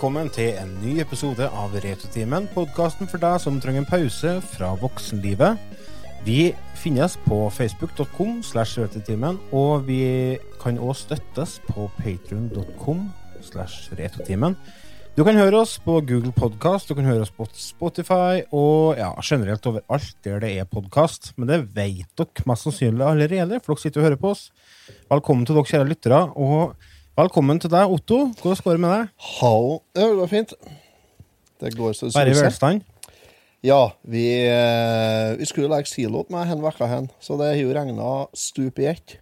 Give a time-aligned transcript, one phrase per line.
[0.00, 4.70] velkommen til en ny episode av Retrotimen, podkasten for deg som trenger en pause fra
[4.80, 5.60] voksenlivet.
[6.24, 13.02] Vi finnes på facebook.com slash retrotimen, og vi kan òg støttes på patrion.com
[13.44, 14.56] slash retrotimen.
[15.18, 19.10] Du kan høre oss på Google Podcast, du kan høre oss på Spotify og ja,
[19.20, 21.34] generelt overalt der det er podkast.
[21.36, 24.48] Men det vet dere mest sannsynlig allerede, for dere sitter og hører på oss.
[25.12, 26.72] Velkommen til dere kjære lyttere, og
[27.20, 28.18] velkommen til deg, Otto.
[28.40, 29.08] Hvordan går det med deg?
[29.40, 29.80] Hallo.
[29.96, 30.52] Ja, det går fint.
[31.60, 32.84] Det går så det Bare i velstand?
[33.66, 37.74] Ja, vi, eh, vi skulle legge silo meg en uke hen, så det har jo
[37.76, 39.18] regna stup i ett.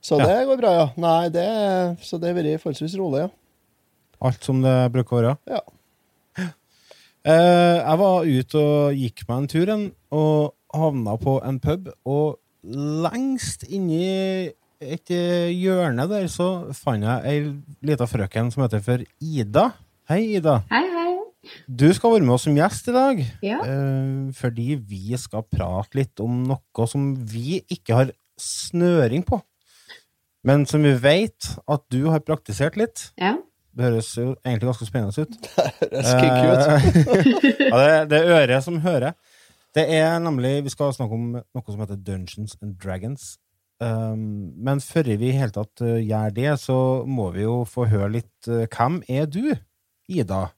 [0.00, 0.24] Så Ja.
[0.26, 0.88] det går bra, ja.
[0.96, 3.28] Nei, det, så det har vært forholdsvis rolig, ja.
[4.22, 5.36] Alt som det bruker å være?
[5.46, 5.60] ja.
[7.28, 11.88] Eh, jeg var ute og gikk meg en tur, og havna på en pub.
[12.06, 14.48] Og lengst inni
[14.78, 17.38] et eh, hjørne der så fant jeg ei
[17.88, 19.70] lita frøken som heter for Ida.
[20.08, 20.60] Hei, Ida.
[20.70, 21.06] Hei, hei.
[21.66, 23.22] Du skal være med oss som gjest i dag.
[23.44, 23.58] Ja.
[23.64, 29.40] eh, fordi vi skal prate litt om noe som vi ikke har snøring på.
[30.46, 33.08] Men som vi vet at du har praktisert litt.
[33.18, 33.34] Ja.
[33.74, 35.34] Det høres jo egentlig ganske spennende ut.
[35.92, 36.62] Det skriker ut.
[36.70, 39.18] Eh, ja, det, det er øret som hører.
[39.74, 43.36] Det er nemlig Vi skal snakke om noe som heter Dungeons and Dragons.
[43.78, 47.86] Um, men før vi i hele tatt uh, gjør det, så må vi jo få
[47.86, 49.54] høre litt uh, Hvem er du,
[50.10, 50.48] Ida?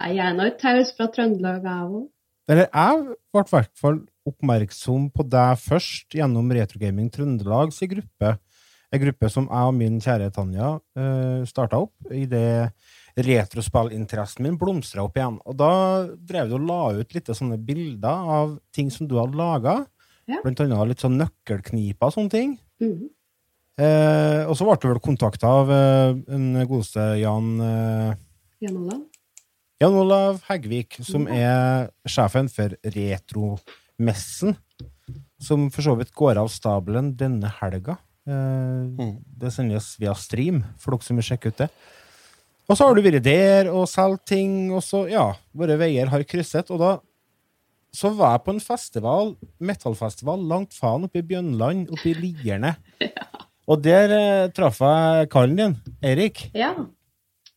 [0.00, 2.08] Jeg er nå taus fra Trøndelag, jeg òg.
[2.48, 8.34] Eller jeg ble i hvert fall oppmerksom på deg først gjennom Retrogaming Trøndelags gruppe.
[8.94, 12.46] En gruppe som jeg og min kjære Tanja uh, starta opp i det
[13.14, 15.36] retrospillinteressen min blomstra opp igjen.
[15.44, 15.72] Og da
[16.16, 19.82] drev du og la ut litt sånne bilder av ting som du hadde laga.
[20.30, 20.40] Ja.
[20.44, 22.54] Blant annet litt sånn nøkkelkniper og sånne ting.
[22.82, 23.10] Mm.
[23.84, 28.14] Eh, og så ble du vel kontakta av eh, en godeste Jan eh,
[28.62, 29.00] Jan Olav.
[29.82, 34.54] Jan Olav Hegvik, som er sjefen for Retromessen,
[35.42, 37.98] som for så vidt går av stabelen denne helga.
[38.24, 39.10] Eh,
[39.42, 41.68] Det sendes via stream, for dere som vil sjekke ut det.
[42.70, 46.24] Og så har du vært der og solgt ting, og så, ja, våre veier har
[46.24, 46.70] krysset.
[46.72, 46.94] Og da
[47.94, 49.32] så var jeg på en festival,
[49.62, 52.74] metallfestival, langt faen oppe i Bjønland, oppe i Lierne.
[53.70, 56.50] Og der eh, traff jeg karen din, Eirik.
[56.56, 56.74] Ja.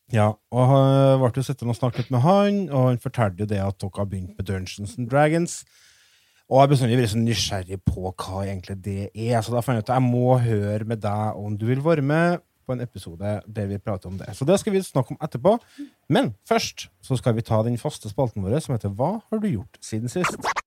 [0.08, 3.58] Ja, og jeg ble jo sittende og snakket med han, og han fortalte jo det
[3.59, 5.58] at dere har begynt med Dungeons and Dragons.
[6.48, 9.84] Og jeg bestandig vært så nysgjerrig på hva egentlig det er, så da fant jeg
[9.84, 13.38] ut at jeg må høre med deg om du vil være med på en episode
[13.48, 14.36] der vi prater om det.
[14.36, 15.58] Så det skal vi snakke om etterpå.
[16.12, 19.48] Men først så skal vi ta den faste spalten vår som heter Hva har du
[19.48, 20.67] gjort siden sist?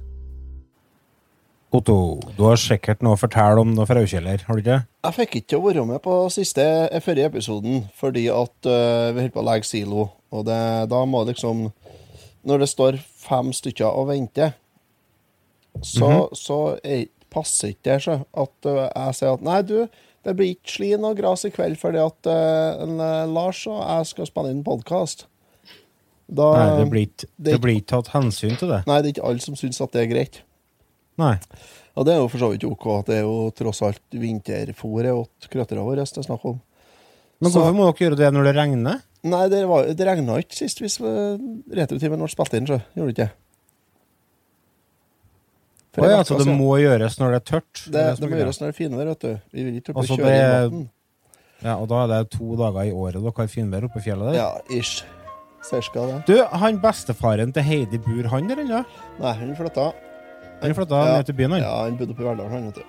[1.71, 4.81] Otto, du har sikkert noe å fortelle om noe fraukjeller, har du ikke?
[5.07, 9.23] Jeg fikk ikke å være med på siste eh, forrige episoden fordi at uh, vi
[9.23, 10.09] holdt på å legge silo.
[10.35, 10.59] Og det,
[10.91, 11.69] da må liksom
[12.47, 14.55] Når det står fem stykker og venter,
[15.79, 19.77] så, så jeg, passer ikke det seg at uh, jeg sier at nei, du,
[20.27, 22.99] det blir ikke slin og gras i kveld fordi at uh, en,
[23.31, 25.29] Lars og jeg skal spille inn podkast.
[26.27, 28.83] Nei, det blir ikke det blir ikke tatt hensyn til det.
[28.89, 30.43] Nei, det er ikke alle som syns at det er greit.
[31.19, 31.35] Nei.
[31.99, 32.85] Og det er jo for så vidt ok.
[32.99, 36.61] at Det er jo tross alt vinterfôret til krøtterne våre det er snakk om.
[37.41, 39.01] Men hvorfor må dere gjøre det når det regner?
[39.23, 43.15] Nei, det, var, det regna ikke sist hvis retrotimen ble spilt inn, så gjorde det
[43.17, 43.29] ikke.
[45.91, 47.81] For Å en ja, uke det må gjøres når det er tørt?
[47.83, 49.31] det, det, det må gjøres når det er finvær, vet du.
[49.51, 50.85] Vi vil ikke Altså, kjøre det- i vann.
[51.61, 54.31] Ja, og da er det to dager i året dere har finvær oppe i fjellet
[54.31, 54.37] der?
[54.39, 55.03] Ja, ish.
[55.61, 56.15] Cirka det.
[56.25, 58.79] Du, han bestefaren til Heidi bor han der ennå?
[59.19, 59.91] Nei, han flytta.
[60.61, 61.17] Han flytta Ja.
[61.17, 61.61] ned til byen, han?
[61.61, 62.83] Ja, han bodde oppe i Verdal, han, vet du.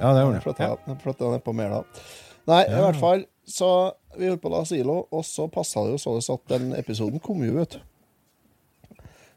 [0.00, 0.40] Ja, det gjorde Han
[1.00, 1.30] flytta, Ja.
[1.34, 1.84] ned på Mæla.
[2.46, 5.92] Nei, i hvert fall, så vi holdt på å la silo, og så passa det
[5.98, 7.78] jo sånn at den episoden kom jo ut.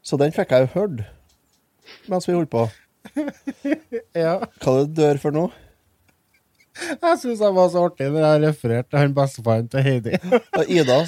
[0.02, 1.04] Så den fikk jeg jo hørt
[2.08, 2.70] mens vi holdt på.
[4.14, 4.38] Ja.
[4.60, 5.50] Hva er det du dør for nå?
[6.74, 10.18] Jeg syns det var så artig når jeg refererte han bestefaren til Heidi.
[10.58, 10.98] Og Ida,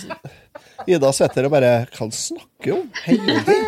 [0.87, 2.91] Ida sitter og bare Hva snakker han om?
[3.07, 3.59] Heidi?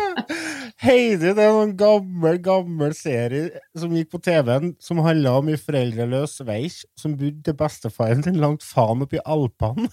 [0.79, 5.59] Heidi det er en gammel, gammel serie som gikk på TV-en, som handla om ei
[5.59, 9.89] foreldreløs veis som bodde til bestefaren sin langt faen oppi Alpene.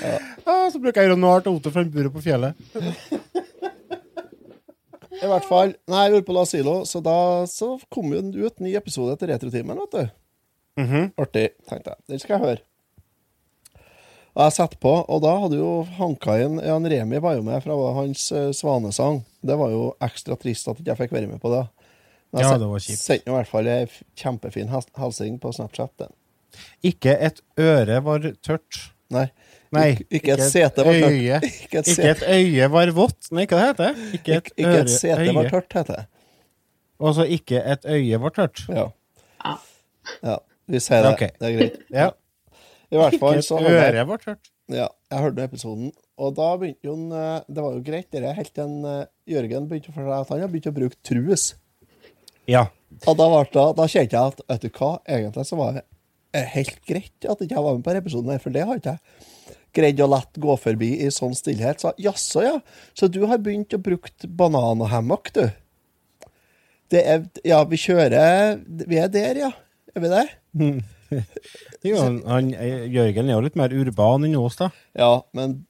[0.00, 2.56] Ah, så bruker jeg Ronald til Otto bor buret på fjellet.
[5.18, 5.74] I hvert fall.
[5.90, 9.96] Nei, jeg på Lasilo, så da så kom jo ut ny episode etter Retrotimen, vet
[9.96, 10.16] du.
[10.80, 11.08] Mhm.
[11.20, 12.04] Artig, tenkte jeg.
[12.12, 12.62] Den skal jeg høre.
[14.30, 17.64] Og jeg setter på, og da hadde jo hanka inn Jan Remi var jo med
[17.64, 19.24] fra hans uh, svanesang.
[19.42, 21.64] Det var jo ekstra trist at ikke jeg fikk være med på det.
[22.30, 23.02] Men jeg Ja, det var kjipt.
[23.02, 23.80] Sendte i hvert fall ei
[24.22, 25.90] kjempefin hilsing på Snapchat.
[25.98, 26.14] Den.
[26.86, 28.84] Ikke et øre var tørt.
[29.10, 29.26] Nei.
[29.72, 31.12] Nei, Ik- ikke et sete var tørt.
[31.14, 31.40] øye.
[31.64, 33.28] Ikke et, Ikke et øye var vått.
[33.30, 34.06] Nei, hva det heter det?
[34.18, 36.06] Ikke et, ikke, ikke et sete sete var tørt, heter det.
[37.00, 38.64] Og så ikke et øye var tørt.
[38.68, 38.88] Ja.
[40.26, 40.36] Ja.
[40.70, 41.12] Vi sier det.
[41.14, 41.30] Okay.
[41.38, 41.78] Det er greit.
[41.94, 42.08] Ja.
[42.90, 44.50] I hvert Ikke fall et så Ikke jeg øre var tørt.
[44.70, 45.88] Ja, jeg hørte episoden,
[46.18, 49.00] og da begynte jo eh, Det var jo greit, det helt til eh,
[49.32, 51.48] Jørgen begynte å fortelle at han har begynt å bruke trues.
[52.46, 52.66] Ja.
[53.06, 55.84] Og da, det, da kjente jeg at vet du hva, egentlig så var det
[56.54, 59.02] helt greit at jeg ikke var med på denne episoden, for det har ikke jeg
[59.76, 61.82] greid å lett gå forbi i sånn stillhet.
[61.82, 62.54] Sa jaså, ja.
[62.94, 65.44] Så du har begynt å bruke banan og hammock, du?
[66.90, 69.52] Det er Ja, vi kjører Vi er der, ja.
[69.94, 70.32] Er vi der?
[71.82, 74.70] Er jo, han, Jørgen er jo litt mer urban enn oss, da.
[74.98, 75.64] Ja, men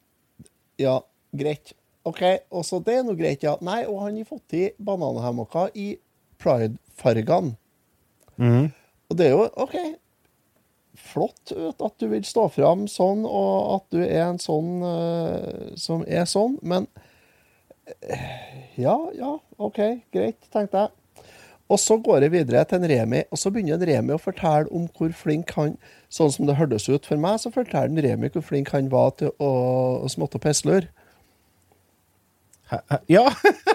[0.80, 1.00] Ja,
[1.36, 1.74] greit.
[2.08, 2.22] OK,
[2.56, 3.56] også det er nå greit, ja.
[3.64, 5.92] Nei, og han har fått i bananhammocker i
[6.40, 7.56] pride-fargene.
[8.40, 8.70] Mhm.
[9.10, 9.76] Og det er jo OK.
[11.00, 15.72] Flott ut at du vil stå fram sånn, og at du er en sånn uh,
[15.80, 16.88] som er sånn, men
[18.06, 18.28] eh,
[18.80, 19.80] Ja, ja, OK,
[20.14, 20.96] greit, tenkte jeg.
[21.70, 24.70] Og så går jeg videre til en Remi, og så begynner en Remi å fortelle
[24.74, 25.76] om hvor flink han
[26.10, 29.12] Sånn som det hørtes ut for meg, så forteller en Remi hvor flink han var
[29.20, 29.50] til å,
[30.02, 30.88] å småtte og pislure.
[32.70, 33.24] Hæ- det Ja!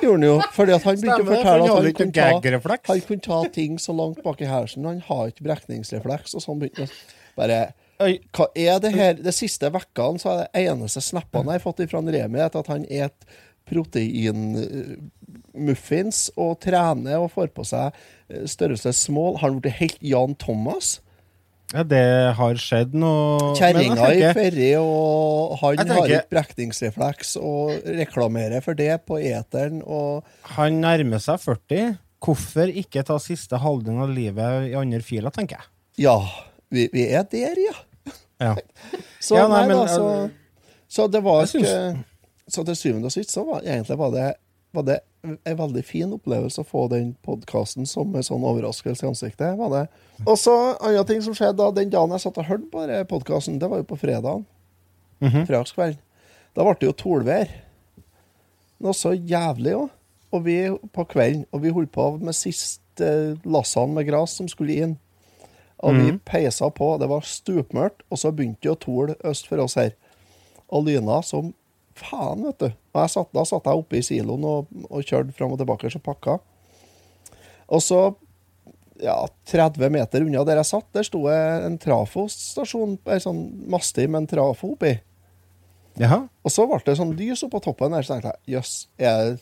[0.02, 0.42] Gjorde han jo.
[0.56, 2.22] Fordi han begynte å Stemmer fortelle at han kunne, ta,
[2.94, 4.86] han kunne ta ting så langt bak i hersen.
[4.88, 6.32] Han har ikke brekningsrefleks.
[6.38, 6.86] Og sånn begynte
[7.36, 7.60] bare
[8.00, 9.14] Hva er det her?
[9.20, 12.86] De siste vekkene så er det eneste snappene jeg har fått fra Remi, at han
[12.90, 13.20] et
[13.66, 17.92] proteinmuffins og trener og får på seg
[18.30, 19.38] eh, størrelse small.
[19.42, 21.00] Har han blitt helt Jan Thomas?
[21.76, 22.04] Ja, det
[22.38, 28.78] har skjedd noe Kjerringa i Ferry, og han tenker, har ikke brekningsrefleks og reklamerer for
[28.80, 29.82] det på eteren.
[29.84, 30.24] Og
[30.56, 31.98] Han nærmer seg 40.
[32.26, 35.68] Hvorfor ikke ta siste halvdelen av livet i andre fila, tenker jeg.
[36.08, 36.16] ja,
[36.72, 37.76] vi, vi er der, ja.
[38.42, 38.56] Ja.
[39.26, 42.04] Så, Ja, nei, men, da, så, eh, så det var ikke
[42.52, 44.26] Så til syvende og sist så var egentlig var det,
[44.76, 44.98] var det
[45.34, 49.58] en veldig fin opplevelse å få den podkasten som en sånn overraskelse i ansiktet.
[49.58, 49.84] var det.
[50.26, 53.60] Og så andre ting som skjedde da, den dagen jeg satt og hørte på podkasten,
[53.60, 54.46] det var jo på fredagen.
[55.22, 55.46] Mhm.
[55.48, 56.00] Fredagskvelden.
[56.56, 57.50] Da ble det jo tolvær.
[58.84, 59.90] Noe så jævlig òg.
[60.36, 60.56] Og vi
[60.92, 64.98] på kvelden, og vi holdt på med siste lassene med gras som skulle inn.
[65.84, 66.20] Og vi Mhm.
[66.26, 66.98] peisa på.
[67.00, 69.92] Det var stupmørkt, og så begynte det å tole øst for oss her.
[70.70, 71.54] Og lyna som
[71.96, 72.74] faen, vet du.
[72.96, 75.92] Og jeg satt, da satt jeg oppe i siloen og, og kjørte fram og tilbake
[75.92, 76.38] og pakka.
[77.76, 78.00] Og så,
[79.04, 79.18] ja,
[79.52, 84.32] 30 meter unna der jeg satt, der sto en trafostasjon, ei sånn mastig med en
[84.32, 84.96] trafo oppi.
[86.00, 86.26] Jaha.
[86.44, 89.36] Og så ble det sånn lys oppå toppen der, så tenkte jeg jøss, er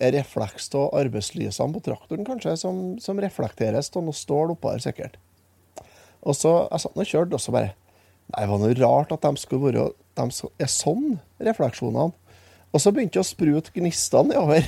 [0.00, 4.82] det refleks av arbeidslysene på traktoren kanskje, som, som reflekteres av noe stål oppå her,
[4.84, 5.16] sikkert.
[6.26, 7.74] Og så jeg satt og kjørte, og så bare
[8.26, 9.82] Nei, det var noe rart at de skulle være
[10.18, 10.24] De
[10.58, 12.10] er sånn, refleksjonene.
[12.74, 14.66] Og så begynte det å sprute gnistene nedover.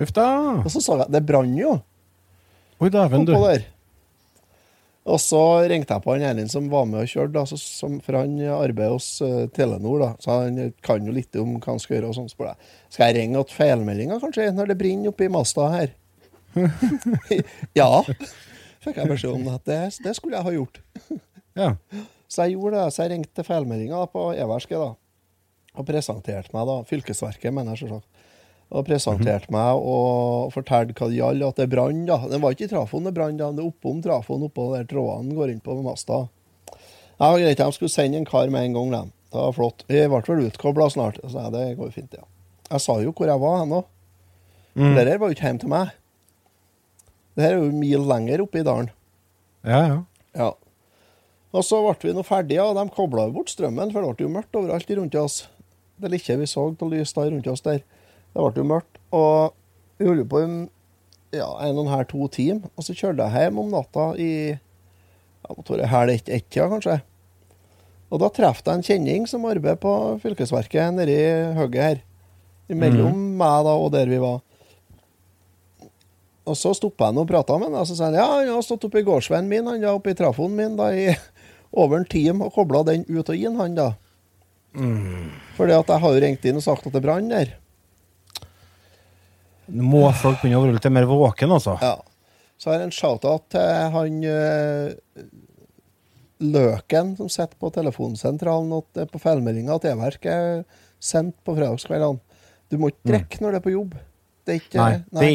[0.00, 0.28] Uff da.
[0.62, 1.74] Og så så jeg Det brant jo
[2.80, 3.34] Oi, dæven, du.
[3.34, 3.66] der.
[5.10, 7.98] Og så ringte jeg på han Erlend som var med og kjørte, da, så, som,
[8.04, 9.98] for han arbeider hos uh, Telenor.
[10.00, 12.12] da, Så han kan jo litt om hva han skal gjøre.
[12.12, 12.70] og sånn, spør jeg.
[12.92, 15.92] Skal jeg ringe til feilmeldinger, kanskje, når det brenner oppi masta her?
[17.80, 17.90] ja,
[18.82, 20.80] fikk jeg beskjed om at det, det skulle jeg ha gjort.
[21.58, 21.70] Ja.
[22.30, 22.88] Så jeg gjorde det.
[22.94, 24.92] Så jeg ringte feilmeldinga på Everske da,
[25.80, 28.26] og presenterte meg, da, Fylkesverket, mener jeg selvsagt.
[28.70, 32.04] Og presenterte meg og fortalte hva det gjaldt, at det brann.
[32.06, 32.20] da.
[32.30, 35.54] Det var ikke i trafoen det brann, det er oppom trafoen, oppå der trådene går
[35.56, 36.28] inn på masta.
[37.20, 39.16] Ja, greit, de skulle sende en kar med en gang, de.
[39.30, 39.84] Det var flott.
[39.90, 41.18] Vi ble vel utkobla snart.
[41.22, 42.26] Så jeg, det går fint, ja.
[42.70, 43.90] Jeg sa jo hvor jeg var hen òg.
[44.78, 44.94] Mm.
[44.94, 45.92] Det der var jo ikke hjemme til meg.
[47.34, 48.90] Det her er jo en mil lenger oppe i dalen.
[49.66, 50.00] Ja, ja.
[50.38, 50.50] Ja.
[51.50, 54.34] Og så ble vi nå ferdige, og de kobla bort strømmen, for det ble jo
[54.34, 55.40] mørkt overalt rundt oss.
[56.00, 57.82] Det lille vi så av lys der rundt oss der,
[58.32, 59.00] det ble jo mørkt.
[59.16, 59.54] Og
[60.00, 60.48] vi holdt på i
[61.36, 64.32] ja, en og en halv, to timer, og så kjørte jeg hjem om natta i
[64.50, 67.00] ja, tror jeg halv ett-ett-tida, kanskje.
[68.10, 69.92] Og da traff jeg en kjenning som arbeider på
[70.22, 71.18] fylkesverket nedi
[71.58, 72.00] hugget her.
[72.70, 74.40] Imellom meg da og der vi var.
[76.50, 78.62] Og så stoppa jeg og prata med han, og så sa han ja, han har
[78.66, 81.12] stått oppi gårdsveien min, han da, oppi trafoen min da, i
[81.80, 83.92] over en time og kobla den ut og inn, han da.
[85.56, 87.56] Fordi at jeg har jo ringt inn og sagt at det brann der.
[89.70, 91.76] Nå må folk begynne å være litt mer våken, altså.
[91.82, 91.96] Ja.
[92.60, 94.90] Så har jeg en shout-out til han uh,
[96.40, 100.62] Løken som sitter på telefonsentralen og på feilmeldinga at E-verk er
[101.00, 102.20] sendt på fredagskveldene.
[102.70, 103.96] Du må ikke drikke når du er på jobb.
[104.46, 105.32] Det er ikke Nei, det er,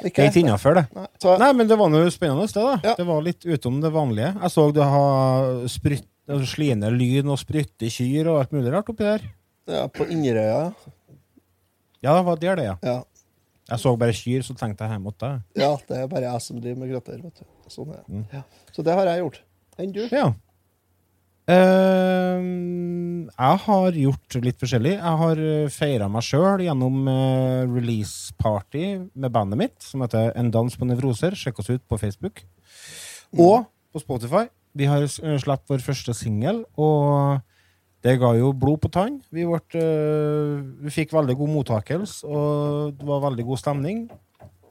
[0.00, 0.84] det er ikke innafor, det.
[0.96, 1.06] Nei.
[1.22, 2.64] Så, Nei, men det var noe spennende, det.
[2.64, 2.76] da.
[2.90, 2.94] Ja.
[2.98, 4.32] Det var litt utom det vanlige.
[4.40, 8.88] Jeg så du har sprytt, altså, sliende lyn og sprytte kyr og alt mulig rart
[8.92, 9.28] oppi der.
[9.70, 10.72] ja, på Inderøya,
[12.00, 12.76] Ja, det var der, det, ja.
[12.82, 12.98] ja.
[13.70, 15.42] Jeg så bare kyr, så tenkte jeg hjem mot deg.
[15.60, 15.74] ja.
[15.86, 17.44] Det er bare jeg som driver med grøtter, vet du.
[17.70, 18.00] Sånn er.
[18.08, 18.24] Mm.
[18.32, 18.40] Ja.
[18.74, 19.42] Så det har jeg gjort.
[19.78, 20.00] Enn du?
[20.10, 20.30] Ja.
[21.50, 24.94] Uh, jeg har gjort litt forskjellig.
[24.96, 25.42] Jeg har
[25.74, 28.84] feira meg sjøl gjennom uh, release party
[29.14, 31.36] med bandet mitt, som heter En dans på nevroser.
[31.38, 32.42] Sjekk oss ut på Facebook.
[33.38, 34.46] Og på Spotify.
[34.76, 37.40] Vi har uh, sluppet vår første singel, og
[38.04, 39.18] det ga jo blod på tann.
[39.28, 43.98] Vi, ble, eh, vi fikk veldig god mottakelse, og det var veldig god stemning.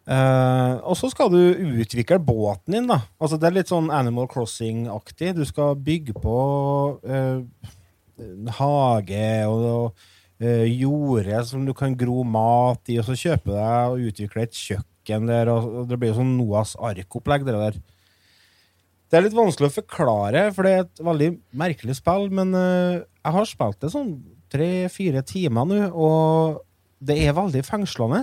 [0.02, 1.38] Uh, og så skal du
[1.84, 3.04] utvikle båten din, da.
[3.22, 5.36] Altså Det er litt sånn Animal Crossing-aktig.
[5.38, 6.38] Du skal bygge på
[7.06, 7.70] uh,
[8.58, 10.02] hage og,
[10.42, 14.58] eh, jorde som du kan gro mat i, og så kjøpe deg og utvikle et
[14.58, 17.80] kjøkken der, og, og det blir jo sånn Noas ark-opplegg, det der.
[19.12, 23.02] Det er litt vanskelig å forklare, for det er et veldig merkelig spill, men eh,
[23.04, 24.14] jeg har spilt det sånn
[24.52, 26.62] tre-fire timer nå, og
[27.04, 28.22] det er veldig fengslende.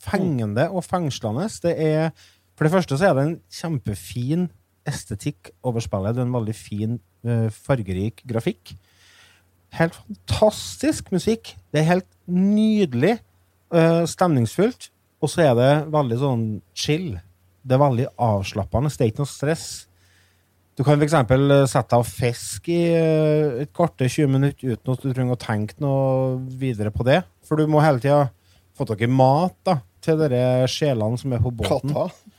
[0.00, 1.44] Fengende og fengslende.
[1.60, 2.14] Det er,
[2.56, 4.46] for det første så er det en kjempefin
[4.88, 6.16] estetikk over spillet.
[6.16, 6.96] Det er en veldig fin,
[7.28, 8.72] eh, fargerik grafikk.
[9.76, 11.54] Helt fantastisk musikk.
[11.72, 13.18] Det er helt nydelig.
[13.72, 14.88] eh, stemningsfullt.
[15.22, 17.20] Og så er det veldig sånn chill.
[17.62, 18.90] Det er veldig avslappende.
[18.90, 19.86] Det er ikke noe stress.
[20.80, 21.12] Du kan f.eks.
[21.68, 25.76] sette av fisk i eh, et kvarter, 20 minutter uten at du trenger å tenke
[25.84, 27.18] noe videre på det.
[27.44, 28.30] For du må hele tida
[28.72, 30.40] få tak i mat da, til de
[30.72, 31.92] sjelene som er på båten.
[31.92, 32.32] Katta.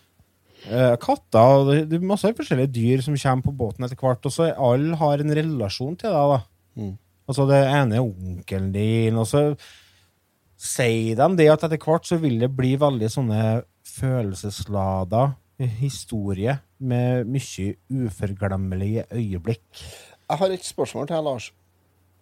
[0.66, 4.26] Eh, katter det, er masse forskjellige dyr som kommer på båten etter hvert.
[4.26, 6.34] Og så alle har en relasjon til deg.
[6.34, 6.82] da.
[6.82, 6.96] Mm.
[7.30, 9.44] Altså det ene er onkelen din, og så
[10.58, 13.46] sier de det at etter hvert så vil det bli veldig sånne
[13.86, 15.28] følelseslada
[15.68, 19.82] historie med mye uforglemmelige øyeblikk.
[20.30, 21.52] Jeg har et spørsmål til deg, Lars.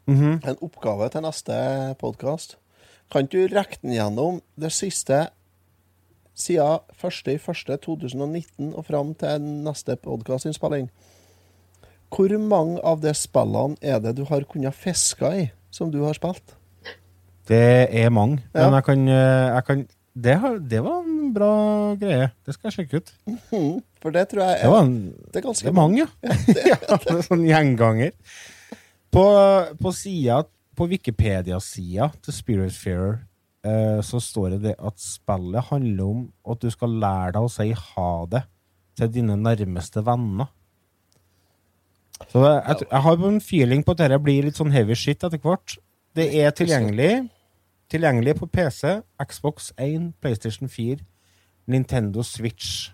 [0.07, 0.39] Mhm.
[0.47, 1.53] En oppgave til neste
[1.99, 2.57] podkast.
[3.11, 5.27] Kan du rekke den gjennom det siste
[6.35, 10.89] siden 1.1.2019 og fram til neste podkastinnspilling?
[12.09, 16.13] Hvor mange av de spillene er det du har kunnet fiske i, som du har
[16.17, 16.55] spilt?
[17.49, 18.65] Det er mange, Ja.
[18.65, 19.87] men jeg kan, eh, jeg kan
[20.25, 21.53] det, har, det var en bra
[21.99, 22.29] greie.
[22.45, 23.11] Det skal jeg sjekke ut.
[23.29, 24.93] Mhm, For det tror jeg Det, er, var en,
[25.29, 26.05] det er ganske det er mange,
[26.71, 26.77] ja.
[26.91, 28.13] ja det er sånn gjenganger.
[29.09, 29.25] På,
[29.79, 30.43] på sida
[30.77, 33.17] På Wikipedia-sida til Spiritfarer
[33.65, 36.21] eh, så står det det at spillet handler om
[36.53, 38.43] at du skal lære deg å si ha det
[38.99, 40.51] til dine nærmeste venner.
[42.29, 45.23] Så det, jeg, jeg har en feeling på at dette blir litt sånn heavy shit
[45.23, 45.77] etter hvert.
[46.17, 47.13] Det er tilgjengelig
[47.89, 50.99] Tilgjengelig på PC, Xbox 1, PlayStation 4,
[51.67, 52.91] Nintendo Switch.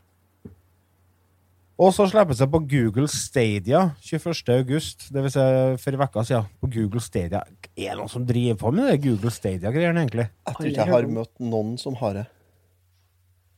[1.75, 4.53] Og så slippes det på Google Stadia 21.
[4.55, 5.41] august, det vil si
[5.83, 6.47] for en uke siden.
[6.61, 7.41] På Google Stadia.
[7.75, 10.29] Er det noen som driver på med det Google Stadia-greiene, egentlig?
[10.47, 12.25] Jeg tror ikke jeg har møtt noen som har det.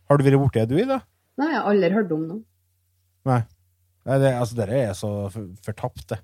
[0.10, 0.98] Har du vært borti det, du, Ida?
[1.38, 2.41] Nei, jeg har aldri hørt om noe.
[3.29, 3.41] Nei.
[4.10, 6.20] Nei det, altså, dere er så fortapt, det.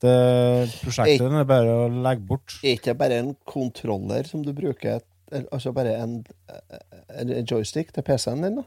[0.00, 2.54] Det prosjektet er bare å legge bort.
[2.64, 5.02] Er ikke bare en kontroller som du bruker
[5.52, 6.16] Altså bare en,
[7.14, 8.64] en en joystick til PC-en din, da?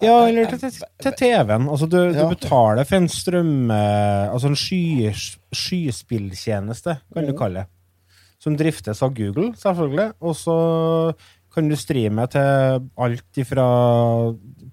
[0.00, 1.66] Ja, eller til, til, TV-en.
[1.68, 3.50] Altså, du, du betaler for en strøm...
[3.74, 5.10] Altså en sky,
[5.52, 7.38] skyspilltjeneste, kan du Mhm.
[7.38, 7.66] kalle det.
[8.40, 10.14] Som driftes av Google, selvfølgelig.
[10.24, 10.56] Og så
[11.52, 13.68] kan du streame til alt fra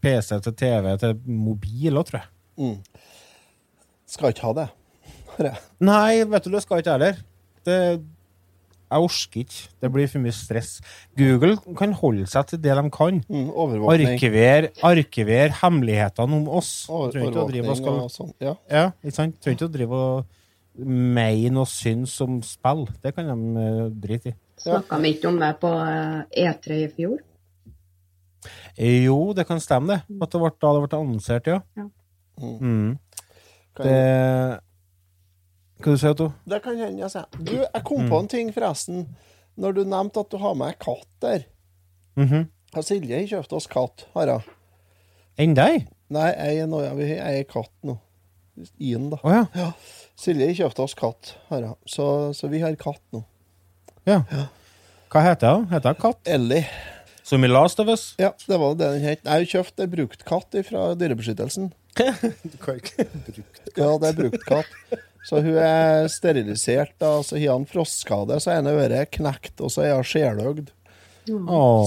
[0.01, 2.29] PC til TV til mobil òg, tror jeg.
[2.57, 2.77] Mm.
[4.07, 4.69] Skal ikke ha det.
[5.38, 5.63] Hører jeg.
[5.88, 7.20] Nei, vet du, det skal ikke jeg heller.
[7.67, 7.77] Det,
[8.88, 9.62] jeg orker ikke.
[9.84, 10.70] Det blir for mye stress.
[11.20, 13.20] Google kan holde seg til det de kan.
[13.27, 14.13] Mm, overvåkning.
[14.15, 16.72] Arkiver, arkiver hemmelighetene om oss.
[16.89, 18.34] Over- Trenger ikke å drive og skal og sånn.
[18.41, 18.56] Ja.
[18.72, 19.39] Ja, ikke sant?
[19.44, 20.25] Trenger ikke å drive og
[20.88, 22.86] mene og synes om spill.
[23.03, 24.36] Det kan de eh, drite i.
[24.62, 27.17] Snakka vi ikke om det på eh, E3 i fjor?
[28.77, 30.22] Jo, det kan stemme, det.
[30.22, 31.60] At det ble, da det ble annonsert, ja.
[31.75, 31.88] Ja.
[32.39, 32.98] Mm.
[33.75, 34.62] Kan, Det
[35.77, 36.27] Hva du sier du?
[36.50, 37.25] det kan hende jeg sier.
[37.38, 38.10] Du, jeg kom Mm.
[38.10, 39.03] på en ting, forresten.
[39.57, 41.46] Når du nevnte at du har med katt der.
[42.17, 42.48] Mhm.
[42.74, 44.43] Har Silje har kjøpt oss katt, har hun.
[45.38, 45.88] Enn deg?
[46.10, 47.98] Nei, jeg er ja, katt nå.
[48.81, 49.17] Ien, da.
[49.24, 49.46] Oh, ja.
[49.55, 49.72] Ja.
[50.17, 51.75] Silje har kjøpt oss katt, har hun.
[51.86, 53.24] Så, så vi har katt nå.
[54.05, 54.24] ja.
[55.10, 55.67] Hva heter hun?
[55.72, 56.19] Heter hun Katt?
[56.27, 56.65] Ellie.
[57.24, 58.13] Som i Last of Us?
[58.19, 59.22] Ja, det var det den het.
[59.24, 61.69] Jeg har kjøpt ei bruktkatt fra Dyrebeskyttelsen.
[62.51, 64.67] Du kan ikke bruke Ja, det er bruktkatt.
[65.27, 69.74] Så hun er sterilisert, da, så har han frostskade, så ene øret er knekt, og
[69.74, 70.70] så er hun sjeløgd.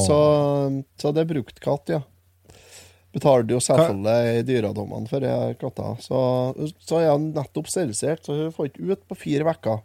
[0.04, 0.16] Så,
[1.00, 2.02] så det er bruktkatt, ja.
[3.16, 5.24] Betalte jo selvfølgelig i dyredommene for
[5.58, 5.94] katta.
[6.04, 6.18] Så,
[6.84, 9.80] så er hun nettopp sterilisert, så hun får ikke ut på fire uker.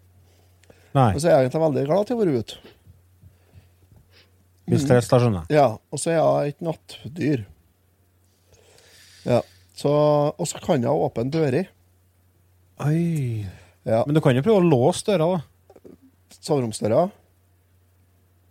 [1.16, 2.60] Og så er jeg egentlig veldig glad til å være ute.
[4.70, 5.48] hvis det er stasjoner.
[5.54, 7.46] Ja, og så er jeg et nattdyr.
[9.26, 9.40] Ja,
[9.76, 9.92] så,
[10.36, 11.72] og så kan jeg åpne dører.
[12.84, 13.46] Oi.
[13.86, 15.94] Ja, Men du kan jo prøve å låse døra, da.
[16.42, 17.06] soveromsdøra.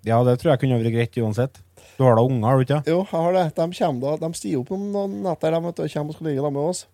[0.04, 1.60] Ja, det tror jeg kunne vært greit uansett.
[1.98, 2.80] Du har da unger, har du ikke?
[2.90, 3.44] Jo, jeg har det.
[3.56, 6.46] De kommer de stiger opp noen, netter de vet du, og kommer og skal ligge
[6.46, 6.86] der med oss.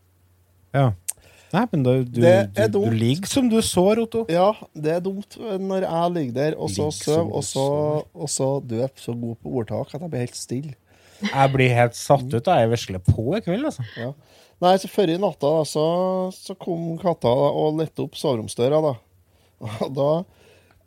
[0.76, 0.88] Ja.
[1.50, 4.22] Nei, men du, Det er du, du ligger som du sår, Otto.
[4.30, 7.64] Ja, det er dumt når jeg ligger der og så sover, og så,
[8.14, 10.76] og så du er så god på ordtak at jeg blir helt stille.
[11.22, 12.44] Jeg blir helt satt ut.
[12.46, 12.58] da.
[12.62, 13.84] Jeg vesler på i kveld, altså.
[14.00, 14.12] Ja.
[14.60, 15.84] Nei, så før i natta da, så,
[16.36, 18.80] så kom katta og lette opp soveromsdøra.
[18.84, 18.94] da.
[19.84, 20.10] Og da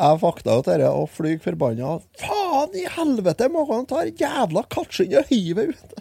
[0.03, 1.99] jeg vakta jo dette og flyg forbanna.
[2.19, 5.93] Faen i helvete, må han ta jævla kattskinnet og hive ut!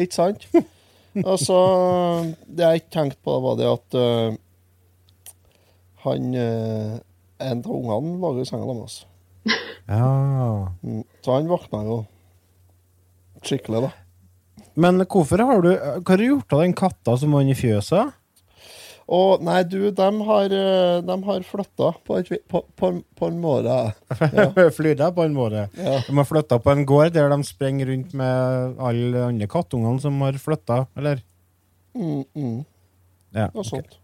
[0.00, 0.46] Ikke sant?
[1.22, 1.58] Og så
[2.46, 4.38] Det jeg ikke tenkte på, var det at uh,
[6.06, 6.96] han uh,
[7.44, 8.96] En av ungene lå i senga med oss.
[9.86, 10.08] Ja.
[10.82, 12.00] Mm, Så han våkna jo
[13.48, 13.92] skikkelig, da.
[14.74, 18.12] Men hvorfor har du Hva har du gjort av den katta som var inni fjøset?
[19.04, 23.74] Og nei, du, de har, øh, de har flytta på, på, på, på en måte.
[24.32, 24.46] Ja.
[24.78, 25.66] Flyr på en måte.
[25.76, 25.98] Ja.
[26.06, 30.16] De har flytta på en gård der de sprenger rundt med alle andre kattungene som
[30.24, 31.20] har flytta, eller?
[31.94, 32.56] Mm, mm,
[33.34, 33.50] Ja.
[33.52, 33.68] noe ok.
[33.68, 34.00] sånt.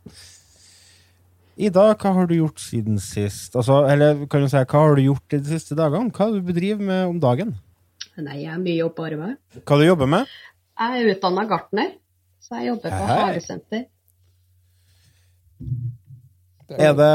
[1.60, 3.56] Ida, hva har du gjort siden sist?
[3.56, 6.12] Altså, eller kan du si, hva har du gjort de siste dagene?
[6.12, 7.56] Hva har du bedriver med om dagen?
[8.24, 9.36] Nei, jeg har mye oppe på arbeid.
[9.64, 10.26] Hva du jobber med?
[10.80, 11.90] Jeg er utdanna gartner,
[12.40, 13.86] så jeg jobber på hagesenter.
[16.70, 17.08] Er det,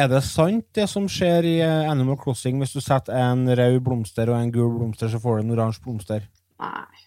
[0.00, 2.56] er det sant, det som skjer i eh, Animal Crossing?
[2.62, 5.82] Hvis du setter en rød blomster og en gul blomster, så får du en oransje
[5.84, 6.24] blomster?
[6.62, 7.02] Nei,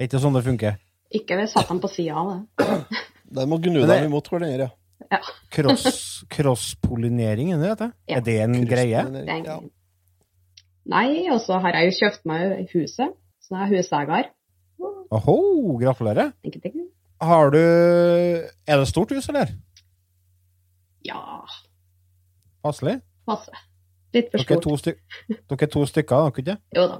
[0.00, 0.78] Er ikke sånn det funker?
[1.10, 2.76] ikke hvis jeg satte dem på sida av det.
[3.36, 4.70] Den må gnu deg imot hverandre.
[5.10, 5.18] Ja,
[5.52, 7.88] Cross, Crosspollinering, er det det?
[8.08, 8.16] Ja.
[8.20, 9.04] Er det en greie?
[9.10, 9.58] det er en Ja.
[10.86, 13.12] Nei, og så har jeg jo kjøpt meg huset,
[13.42, 14.30] så nå er jeg huseier.
[15.10, 15.36] Oho,
[15.80, 16.32] gratulerer.
[16.46, 16.86] Ikke ting.
[17.20, 19.50] Har du Er det stort hus, eller?
[21.04, 21.20] Ja,
[22.64, 23.00] Passelig?
[23.26, 23.50] passe.
[24.14, 24.62] Litt for Dere er stort.
[24.62, 24.98] to, styk
[25.48, 26.56] dere er to stykker, er dere ikke?
[26.76, 26.96] Jo da.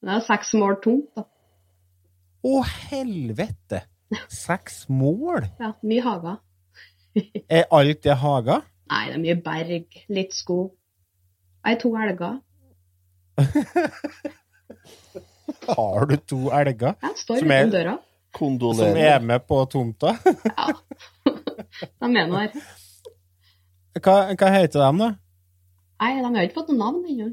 [0.00, 1.24] Det er seks mål tomt, da.
[2.46, 3.82] Å, helvete!
[4.32, 5.48] Seks mål?
[5.60, 6.38] Ja, mye hager.
[7.50, 8.62] Er alt det hager?
[8.90, 10.70] Nei, det er mye berg, litt skog.
[11.64, 12.38] Jeg har to elger.
[15.70, 17.96] Har du to elger Jeg står Som er- utenfor døra.
[18.74, 20.14] som er med på tomta?
[20.58, 20.66] Ja.
[22.00, 22.50] De er nå her.
[24.00, 25.08] Hva, hva heter de, da?
[26.00, 27.26] Nei, de har ikke fått noe navn ennå.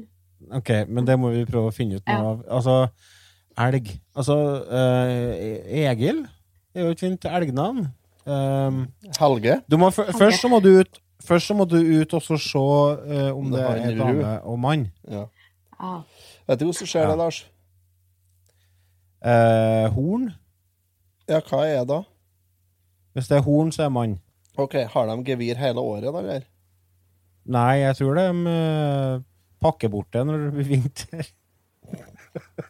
[0.58, 2.32] Ok, men det må vi prøve å finne ut noe Ja.
[2.32, 2.42] av.
[2.58, 2.74] Altså,
[3.58, 3.88] elg.
[4.16, 4.36] Altså,
[4.70, 5.30] uh,
[5.88, 6.24] Egil
[6.74, 7.86] er jo et fint elgnavn.
[8.28, 8.82] Um,
[9.18, 9.60] Helge?
[9.70, 10.12] du må, Helge.
[10.18, 13.50] først, så må du ut, først så må du ut og så se uh, om
[13.52, 14.86] det Det er dame og mann.
[15.10, 15.24] Ja.
[15.78, 16.00] Ah.
[16.48, 17.10] Vet du hvordan skjer Ja.
[17.10, 17.38] det, Lars?
[19.18, 20.28] Eh, horn.
[21.28, 21.88] Ja, hva er det?
[21.90, 22.02] da?
[23.14, 24.20] Hvis det er horn, så er mann.
[24.58, 26.42] Ok, Har de gevir hele året, da, eller?
[27.48, 29.20] Nei, jeg tror de uh,
[29.62, 31.26] pakker bort det når det blir vinter.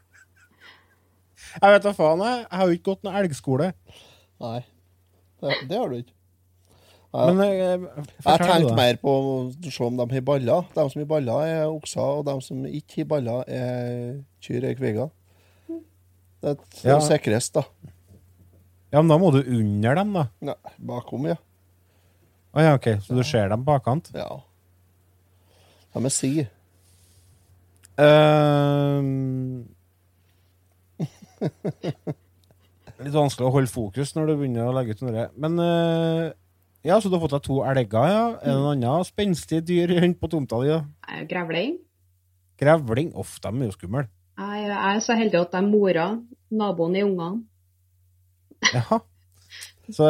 [1.63, 2.39] jeg vet da faen, jeg.
[2.45, 3.67] Jeg har jo ikke gått noen elgskole.
[4.45, 4.61] Nei,
[5.43, 6.15] det, det har du ikke.
[7.15, 10.67] Men eh, Jeg du, tenkte mer på å se om de har baller.
[10.75, 14.77] De som har baller, er okser, og de som ikke har baller, er kyr eller
[14.77, 15.09] kviger.
[16.39, 16.99] Det er Ja.
[17.03, 17.65] sikrest, da.
[18.93, 20.27] Ja, men da må du under dem, da.
[20.51, 21.37] Nei, bakom, ja.
[22.55, 24.13] Å ja, ok, så du ser dem bakkant?
[24.15, 24.29] ja.
[25.97, 26.31] De er si.
[27.99, 29.65] Ehm.
[32.99, 35.25] litt vanskelig å holde fokus når du begynner å legge ut noe.
[35.41, 36.31] Men eh,
[36.87, 38.23] ja, så du har fått deg to elger, ja.
[38.39, 40.71] Er det noe annet spenstig dyr rundt på tomta di?
[40.71, 40.81] da?
[41.09, 41.77] Jeg er Grevling.
[42.59, 43.13] Grevling?
[43.19, 44.07] Uff, de er jo skumle.
[44.39, 46.07] Jeg er så heldig at det er mora,
[46.55, 47.43] naboen i ungene.
[48.73, 49.01] Jaha.
[49.91, 50.07] Så,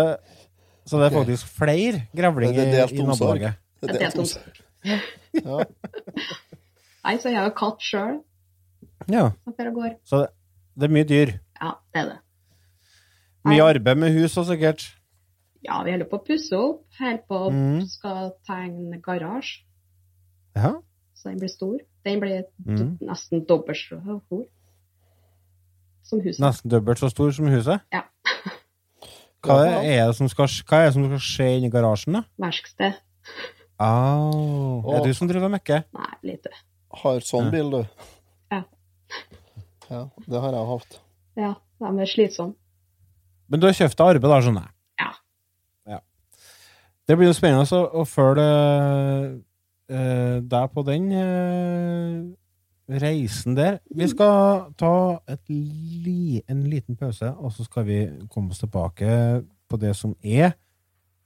[0.88, 3.38] så det er faktisk flere grevlinger Det er i omsorg.
[3.38, 3.58] nabolaget?
[3.80, 4.62] Det er delt tomt.
[4.84, 4.98] Ja.
[7.04, 8.18] Nei, så jeg har katt sjøl.
[9.08, 9.28] Ja.
[10.04, 10.30] Så det,
[10.76, 11.34] det er mye dyr.
[11.60, 12.18] Ja, det er det.
[13.48, 14.82] Mye arbeid med hus og sikkert.
[15.64, 16.84] Ja, vi holder på å pusse opp.
[17.00, 17.86] Helt på Mm.
[17.88, 19.64] skal tegne garasje,
[20.56, 20.74] Ja.
[21.14, 21.78] så den blir stor.
[22.04, 22.98] Den blir Mm.
[23.00, 24.44] nesten dobbelt så stor
[26.02, 26.40] som huset.
[26.40, 27.80] Nesten dobbelt så stor som huset.
[27.92, 28.02] Ja.
[29.42, 32.22] Hva er, er det som skal, hva er det som skal skje inni garasjen, da?
[32.38, 32.94] Verksted.
[33.78, 34.82] Au.
[34.90, 35.84] Er det du som driver og mekker?
[35.94, 36.50] Nei, lite.
[37.02, 37.50] Har sånn Ja.
[37.50, 37.84] bil, du.
[38.50, 38.62] Ja.
[39.90, 40.98] Ja, det har jeg hatt.
[41.36, 42.54] Ja, de er slitsomme.
[43.48, 44.72] Men du har kjøpt deg arbeid, da, skjønner jeg?
[47.08, 48.48] Det blir jo spennende å, å følge
[49.88, 52.18] eh, deg på den eh,
[53.00, 53.78] reisen der.
[53.96, 54.92] Vi skal ta
[55.48, 60.52] li, en liten pause, og så skal vi komme oss tilbake på det som er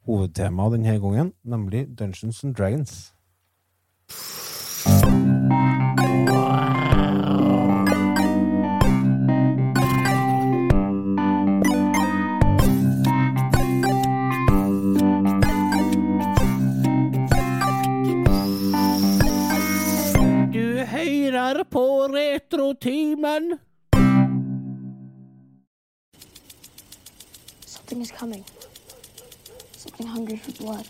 [0.07, 3.11] hovedtemaet denne gangen, nemlig Dungeons and Dragons.
[21.73, 23.59] På Retrotimen.
[27.65, 28.45] Something is coming.
[29.77, 30.87] Something hungry for blood.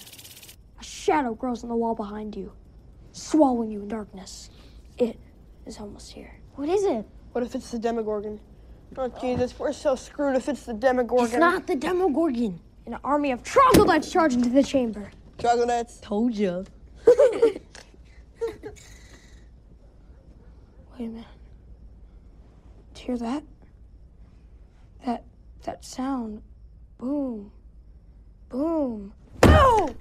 [0.81, 2.53] A shadow grows on the wall behind you,
[3.13, 4.51] swallowing you in darkness.
[4.99, 5.17] It
[5.67, 6.33] is almost here.
[6.57, 7.07] What is it?
[7.33, 8.41] What if it's the Demogorgon?
[8.97, 11.27] Oh, Jesus, we're so screwed if it's the Demogorgon.
[11.27, 12.59] It's not the Demogorgon.
[12.87, 15.11] An army of troglodytes charge into the chamber.
[15.39, 16.01] Troglodytes.
[16.01, 16.65] Told you.
[21.03, 21.27] Wait a minute.
[22.95, 23.43] Do you hear that?
[25.05, 25.25] That
[25.65, 26.43] that sound.
[26.97, 27.51] Boom.
[28.49, 29.13] Boom.
[29.41, 29.97] Boom!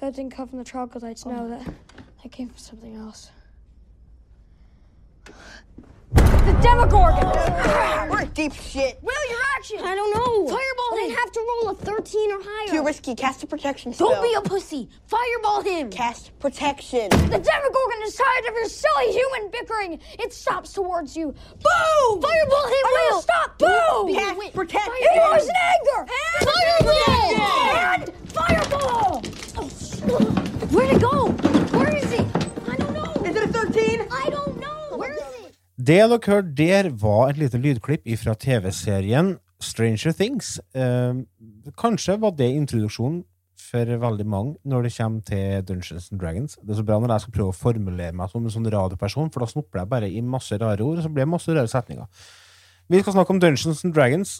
[0.00, 1.24] That didn't come from the troglodytes.
[1.24, 1.48] No, oh.
[1.48, 1.74] that
[2.22, 3.30] that came from something else.
[6.46, 8.08] The Demogorgon!
[8.08, 9.00] We're deep shit.
[9.02, 9.80] Will, your action!
[9.82, 10.46] I don't know.
[10.46, 11.16] Fireball him!
[11.16, 12.68] have to roll a 13 or higher.
[12.68, 13.16] Too risky.
[13.16, 14.10] Cast a protection spell.
[14.10, 14.88] Don't be a pussy!
[15.08, 15.90] Fireball him!
[15.90, 17.08] Cast protection.
[17.10, 19.98] The Demogorgon is tired of your silly human bickering.
[20.20, 21.32] It stops towards you.
[21.32, 22.22] Boom!
[22.22, 23.20] Fireball him, Will!
[23.22, 23.58] Stop!
[23.58, 24.14] Boom!
[24.14, 24.92] Cast Wait, protection.
[25.00, 26.12] He was in anger!
[26.30, 29.16] And fireball!
[29.16, 29.22] And fireball!
[29.58, 29.68] Oh,
[30.70, 31.26] Where'd it go?
[31.76, 32.20] Where is he?
[32.70, 33.12] I don't know.
[33.24, 34.06] Is it a 13?
[34.12, 34.55] I don't
[35.76, 40.58] Det dere hørte der, var et lite lydklipp fra TV-serien Stranger Things.
[40.74, 41.18] Eh,
[41.76, 43.24] kanskje var det introduksjonen
[43.60, 46.56] for veldig mange når det kommer til Dungeons and Dragons.
[46.62, 49.28] Det er så bra når jeg skal prøve å formulere meg som en sånn radioperson,
[49.32, 51.68] for da snopper jeg bare i masse rare ord, og så blir det masse rare
[51.68, 52.08] setninger.
[52.88, 54.36] Vi skal snakke om Dungeons and Dragons.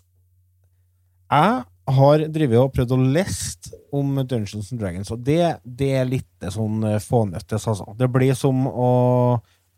[1.32, 1.64] Jeg
[1.96, 6.48] har drevet og prøvd å lest om Dungeons and Dragons, og det, det er litt
[6.54, 7.92] sånn eh, fånøttes, altså.
[7.98, 8.90] Det blir som å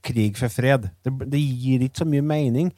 [0.05, 0.89] krig for fred.
[1.05, 2.73] Det, det gir ikke så mye mening.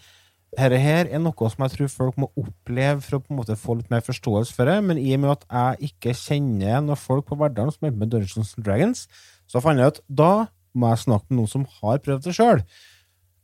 [0.51, 3.55] Dette her er noe som jeg tror folk må oppleve for å på en måte
[3.59, 5.45] få litt mer forståelse for det, men i og med at
[5.79, 9.05] jeg ikke kjenner noen folk på Verdalen som er med Dungeons and Dragons,
[9.47, 10.33] så fant jeg ut da
[10.75, 12.65] må jeg snakke med noen som har prøvd det sjøl.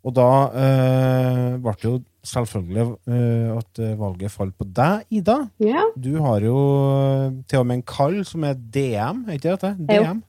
[0.07, 1.95] Og da øh, ble det jo
[2.27, 5.39] selvfølgelig øh, at øh, valget falt på deg, Ida.
[5.62, 6.59] Ja, Du har jo
[7.51, 9.73] til og med en kall som er DM, er ikke det?
[9.79, 10.03] Jo.
[10.11, 10.21] DM?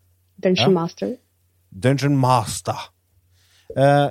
[0.46, 0.74] Dungeon Ja.
[0.80, 1.16] Master.
[1.84, 2.88] Dungeon Master.
[3.76, 4.08] Eh,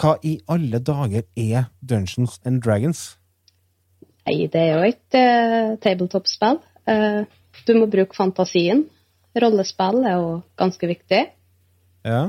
[0.00, 3.16] hva i alle dager er Dungeons and Dragons?
[4.24, 6.62] Nei, det er jo et uh, tabletop-spill.
[6.88, 7.26] Uh,
[7.68, 8.86] du må bruke fantasien.
[9.36, 11.20] Rollespill er jo ganske viktig.
[12.08, 12.22] Ja.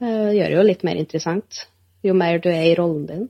[0.00, 1.64] Uh, gjør det jo litt mer interessant
[2.06, 3.28] jo mer du er i rollen din.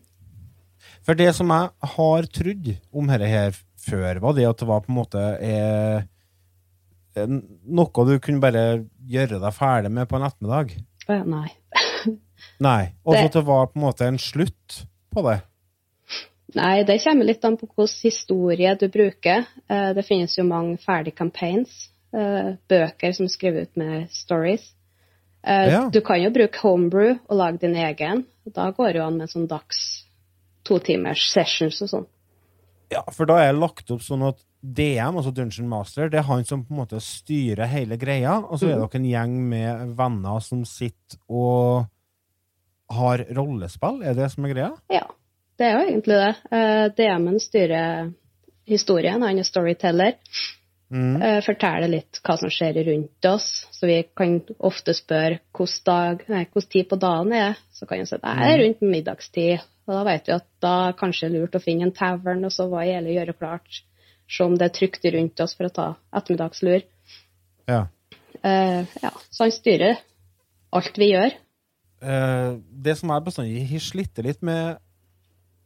[1.06, 4.84] For det som jeg har trodd om dette her før, var det at det var
[4.84, 6.02] på en måte eh,
[7.16, 10.76] noe du kunne bare gjøre deg ferdig med på en ettermiddag.
[11.26, 11.48] Nei.
[12.60, 12.92] Nei.
[13.04, 15.42] Og Det- at det var på en måte en slutt på det.
[16.54, 19.46] Nei, det kommer litt an på hvilken historie du bruker.
[19.68, 24.72] Eh, Det finnes jo mange ferdige campaigns, eh, bøker som skriver ut med stories.
[25.44, 25.88] Eh, Ja.
[25.88, 28.26] Du kan jo bruke homebrew og lage din egen.
[28.52, 30.04] Da går det jo an med sånn dags
[30.64, 32.06] to-timers sessions og sånn.
[32.90, 36.22] Ja, for da er det lagt opp sånn at DM, altså Dungeon Master, det er
[36.22, 38.90] han som på en måte styrer hele greia, og så er Mhm.
[38.90, 41.86] dere en gjeng med venner som sitter og
[42.90, 44.02] har rollespill.
[44.02, 44.70] Er det som er greia?
[44.92, 45.04] Ja,
[45.58, 46.32] det er jo egentlig det.
[46.56, 48.10] Eh, DM-en styrer
[48.70, 50.16] historien, han er storyteller.
[50.90, 51.22] Mm.
[51.22, 53.48] eh, forteller litt hva som skjer rundt oss.
[53.70, 57.58] Så vi kan ofte spørre hvilken tid på dagen er.
[57.72, 59.68] Så kan han si det er rundt middagstid.
[59.86, 62.68] Og da vet vi at da kanskje er lurt å finne en tavern, og så
[62.70, 63.80] hva gjelder å gjøre klart.
[64.30, 66.84] Se om det er trygt rundt oss for å ta ettermiddagslur.
[67.70, 67.80] Ja.
[68.40, 69.98] Uh, ja, så han styrer
[70.70, 71.34] alt vi gjør.
[72.00, 74.78] Eh, det som jeg bestandig har slitt litt med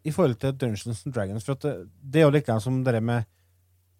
[0.04, 3.02] i forhold til Dungeons and Dragons, for at det, det er jo like som det
[3.02, 3.24] med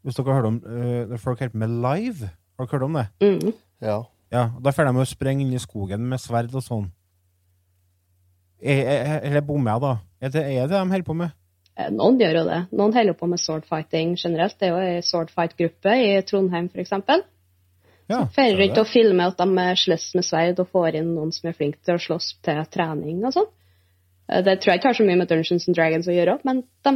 [0.05, 2.99] Hvis dere har hørt om uh, folk holder på med live, har dere hørt om
[2.99, 3.07] det?
[3.25, 3.53] Mm.
[3.81, 4.03] Ja.
[4.35, 6.91] Ja, Da får de jo sprenge inn i skogen med sverd og sånn.
[8.61, 9.95] Er- er- Eller bommer jeg, da?
[10.21, 11.33] Er det er det de holder på med?
[11.77, 12.59] Eh, Noen gjør jo det.
[12.73, 14.59] Noen holder på med swordfighting generelt.
[14.61, 16.93] Det er jo ei swordfight-gruppe i Trondheim, f.eks.
[18.11, 18.81] Ja, rundt det.
[18.83, 21.97] og filmer at de slåss med sverd og får inn noen som er flinke til
[21.97, 23.49] å slåss til trening og sånn.
[24.29, 26.63] Eh, Det tror jeg ikke har så mye med Dungeons and Dragons å gjøre, men
[26.85, 26.93] de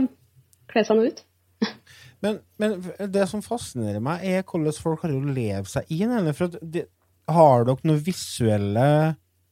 [0.68, 1.24] kler seg nå ut.
[2.20, 2.72] Men, men
[3.14, 6.32] det som fascinerer meg, er hvordan folk har å leve seg inn i det.
[6.34, 6.88] For at det,
[7.30, 8.86] har dere noe visuelle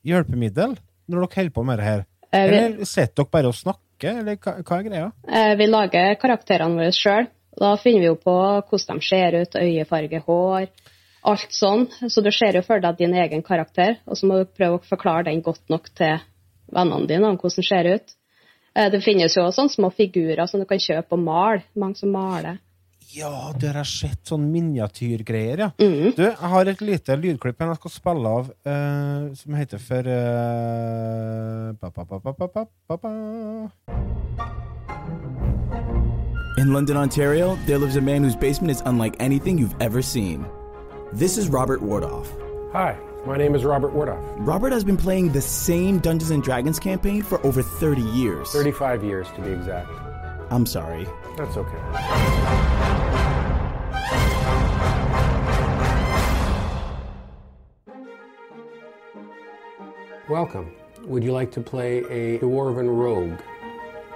[0.06, 0.74] hjelpemiddel
[1.06, 2.02] når dere holder på med det her?
[2.32, 5.06] Eh, Eller sitter dere bare og snakker, eller hva, hva er greia?
[5.30, 7.28] Eh, Vi lager karakterene våre sjøl.
[7.56, 8.34] Da finner vi jo på
[8.68, 10.66] hvordan de ser ut, øyefarge, hår,
[11.26, 11.86] alt sånn.
[12.08, 14.86] Så du ser jo for deg din egen karakter, og så må du prøve å
[14.86, 16.20] forklare den godt nok til
[16.72, 18.14] vennene dine om hvordan den ser ut.
[18.76, 21.66] Eh, det finnes jo også sånne små figurer som du kan kjøpe og male.
[21.78, 22.60] Mange som maler.
[23.14, 24.22] Ja, det har jeg sett.
[24.26, 25.70] Sånn miniatyrgreier, ja.
[25.78, 26.12] Mm.
[26.16, 31.70] Du, jeg har et lite lydklipp jeg skal spille av, uh, som heter for uh,
[36.58, 40.46] In London, Ontario, there lives a man whose basement is unlike anything you've ever seen.
[41.16, 42.26] This is Robert Wardoff.
[42.72, 44.22] Hi, my name is Robert Wardoff.
[44.36, 48.50] Robert has been playing the same Dungeons and Dragons campaign for over 30 years.
[48.50, 49.90] 35 years to be exact.
[50.50, 51.06] I'm sorry.
[51.38, 51.78] That's okay.
[60.28, 60.70] Welcome.
[61.06, 63.40] Would you like to play a dwarven rogue?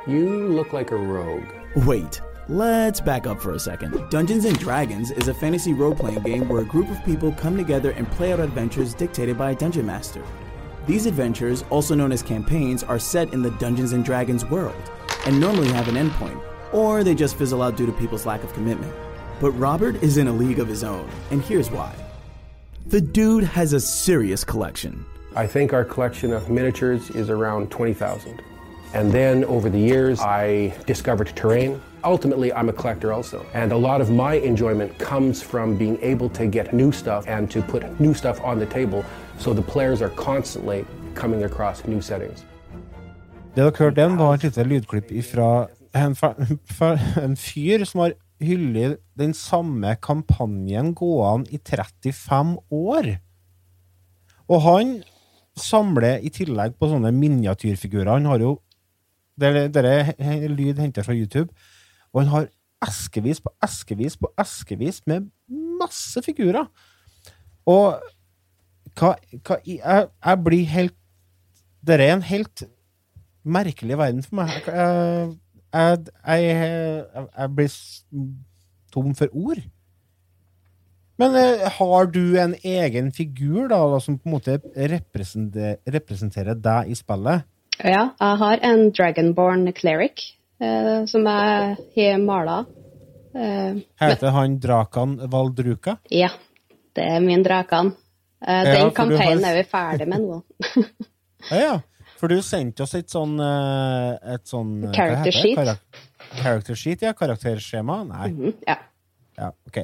[0.06, 1.48] You look like a rogue.
[1.76, 4.10] Wait, let's back up for a second.
[4.10, 7.56] Dungeons and Dragons is a fantasy role playing game where a group of people come
[7.56, 10.22] together and play out adventures dictated by a dungeon master.
[10.84, 14.90] These adventures, also known as campaigns, are set in the Dungeons and Dragons world
[15.26, 18.52] and normally have an endpoint, or they just fizzle out due to people's lack of
[18.52, 18.92] commitment.
[19.40, 21.94] But Robert is in a league of his own, and here's why.
[22.86, 25.06] The dude has a serious collection.
[25.36, 28.42] I think our collection of miniatures is around 20,000.
[28.92, 31.80] And then over the years, I discovered terrain.
[32.04, 33.44] Ultimately, I'm a collector also.
[33.54, 37.50] And a lot of my enjoyment comes from being able to get new stuff and
[37.50, 39.04] to put new stuff on the table
[39.38, 40.84] so the players are constantly
[41.14, 42.44] coming across new settings.
[43.54, 46.16] Det dere hørte var et lite lydklipp fra en,
[47.24, 53.16] en fyr som har hyllet den samme kampanjen gående i 35 år.
[54.48, 55.02] Og han
[55.56, 58.12] samler i tillegg på sånne miniatyrfigurer.
[58.12, 58.58] Han har jo
[59.40, 61.48] Dette er lyd henter fra YouTube.
[62.14, 62.48] Og han har
[62.86, 65.28] eskevis på eskevis på eskevis med
[65.80, 66.66] masse figurer.
[67.68, 68.00] Og
[68.98, 69.14] hva,
[69.46, 70.96] hva jeg, jeg blir helt
[71.80, 72.62] Dette er en helt
[73.40, 74.56] merkelig verden for meg.
[74.68, 76.48] Jeg, jeg,
[77.38, 77.76] jeg, blir
[78.92, 79.62] tom for ord.
[81.20, 84.58] Men eh, har du en egen figur da, som på en måte
[84.92, 87.48] representer, representerer deg i spillet?
[87.80, 90.26] Ja, jeg har en Dragonborn cleric
[90.60, 92.64] eh, som jeg har mala.
[93.34, 95.98] Eh, Heter han Drakan Valdruka?
[96.10, 96.30] ja,
[96.94, 97.92] det er min Drakan.
[98.46, 100.42] Eh, Ja, den kampanjen har- er vi ferdig med nå.
[101.50, 101.80] Ja, ja.
[102.20, 105.56] For du sendte oss et sånn eh, Et sånn eh, Character sheet.
[105.56, 106.00] Karak-
[106.42, 107.12] character sheet, ja.
[107.16, 108.02] Karakterskjema?
[108.08, 108.28] Nei.
[108.30, 108.76] Mhm, ja.
[109.38, 109.78] Ja, ok.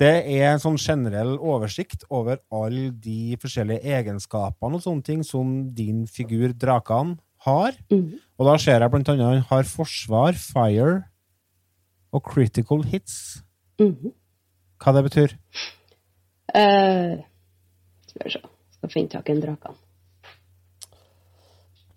[0.00, 5.68] Det er en sånn generell oversikt over alle de forskjellige egenskapene og sånne ting som
[5.76, 7.72] din figur Drakan har.
[7.90, 8.18] Mhm.
[8.40, 11.02] Og da ser jeg blant annet han har forsvar, fire
[12.10, 13.42] og critical hits.
[13.78, 14.14] Mhm.
[14.80, 15.34] Hva det betyr?
[16.56, 17.20] Uh,
[18.08, 18.40] skal vi se.
[18.78, 19.76] Skal finne tak i en drakene.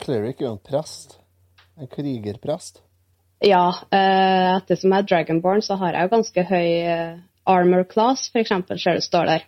[0.04, 1.16] Cleric er jo en prest.
[1.80, 2.82] En krigerprest.
[3.44, 8.28] Ja, etter ettersom jeg er Dragonborn, så har jeg jo ganske høy uh, armor class,
[8.32, 9.48] for eksempel, ser det står der.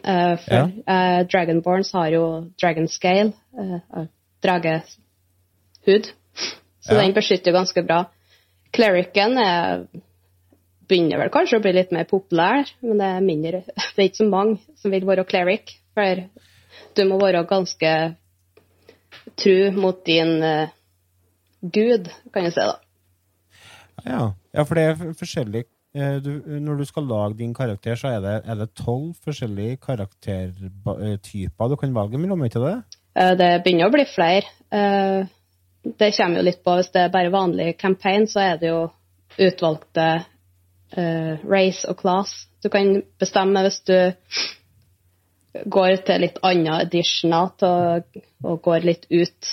[0.00, 2.24] Uh, for eh, Dragonborns har jo
[2.60, 4.06] dragon scale, uh,
[4.42, 6.08] dragehud,
[6.80, 7.02] så Ja.
[7.02, 8.04] den beskytter ganske bra.
[8.72, 9.86] Clericen er,
[10.88, 13.62] begynner vel kanskje å bli litt mer populær, men det er mindre,
[13.96, 16.24] det er ikke så mange som vil være cleric, for
[16.96, 17.94] du må være ganske
[19.40, 20.70] tru mot din uh,
[21.60, 22.78] gud, kan jeg si da.
[24.06, 24.22] Ja,
[24.56, 26.30] ja for det er forskjellig eh, du,
[26.64, 28.22] Når du skal lage din karakter, så er
[28.56, 32.76] det, tolv forskjellige karaktertyper du kan velge mellom, ikke det?
[33.14, 34.48] Eh, Det begynner å bli flere.
[35.82, 38.90] Det kommer jo litt på Hvis det er bare vanlig campaign, så er det jo
[39.40, 40.06] utvalgte
[40.96, 42.34] uh, race og class.
[42.62, 43.94] Du kan bestemme hvis du
[45.64, 49.52] går til litt andre editioner til, og går litt ut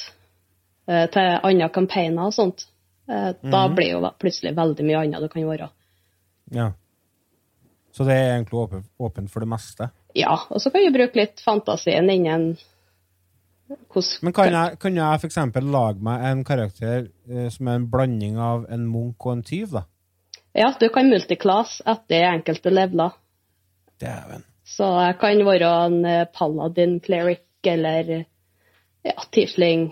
[0.89, 2.67] uh, til andre campaigner og sånt.
[3.07, 3.75] Eh, Da Mhm.
[3.75, 5.69] blir jo plutselig veldig mye annet du kan gjøre.
[6.51, 6.71] Ja.
[7.93, 9.89] Så det er egentlig åpent, åpen for det meste.
[10.13, 12.57] Ja, og så kan du bruke litt fantasien innen
[13.67, 17.87] hvordan Men kan jeg, kan jeg eksempel lage meg en karakter eh, som er en
[17.91, 19.83] blanding av en munk og en tyv, da?
[20.57, 23.13] Ja, du kan multiclass etter enkelte leveler.
[24.01, 24.45] Dæven.
[24.67, 28.11] Så jeg kan være en eh, paladin cleric eller
[29.05, 29.91] ja, tiefling.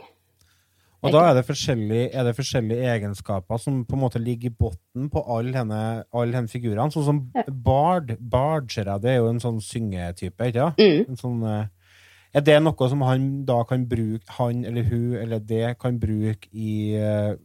[1.05, 1.45] Og da er det,
[2.17, 6.33] er det forskjellige egenskaper som på en måte ligger i bunnen på alle henne, all
[6.33, 6.89] henne figurene.
[6.93, 7.19] Sånn som
[7.65, 8.15] bard.
[8.19, 10.81] Bard, ser jeg, det er jo en sånn syngetype, ikke sant?
[10.81, 11.11] Mm.
[11.13, 11.84] En sånn, eh,
[12.35, 16.49] er det noe som han da kan bruke, han eller hun eller det kan bruke
[16.51, 17.35] i, eh,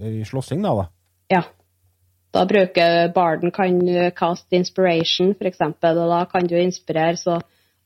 [0.00, 0.74] i slåssing, da?
[0.80, 0.86] da?
[1.28, 1.42] Ja.
[2.32, 3.80] Da bruker barden kan
[4.14, 7.40] cast inspiration, eksempel, og da kan du inspirere så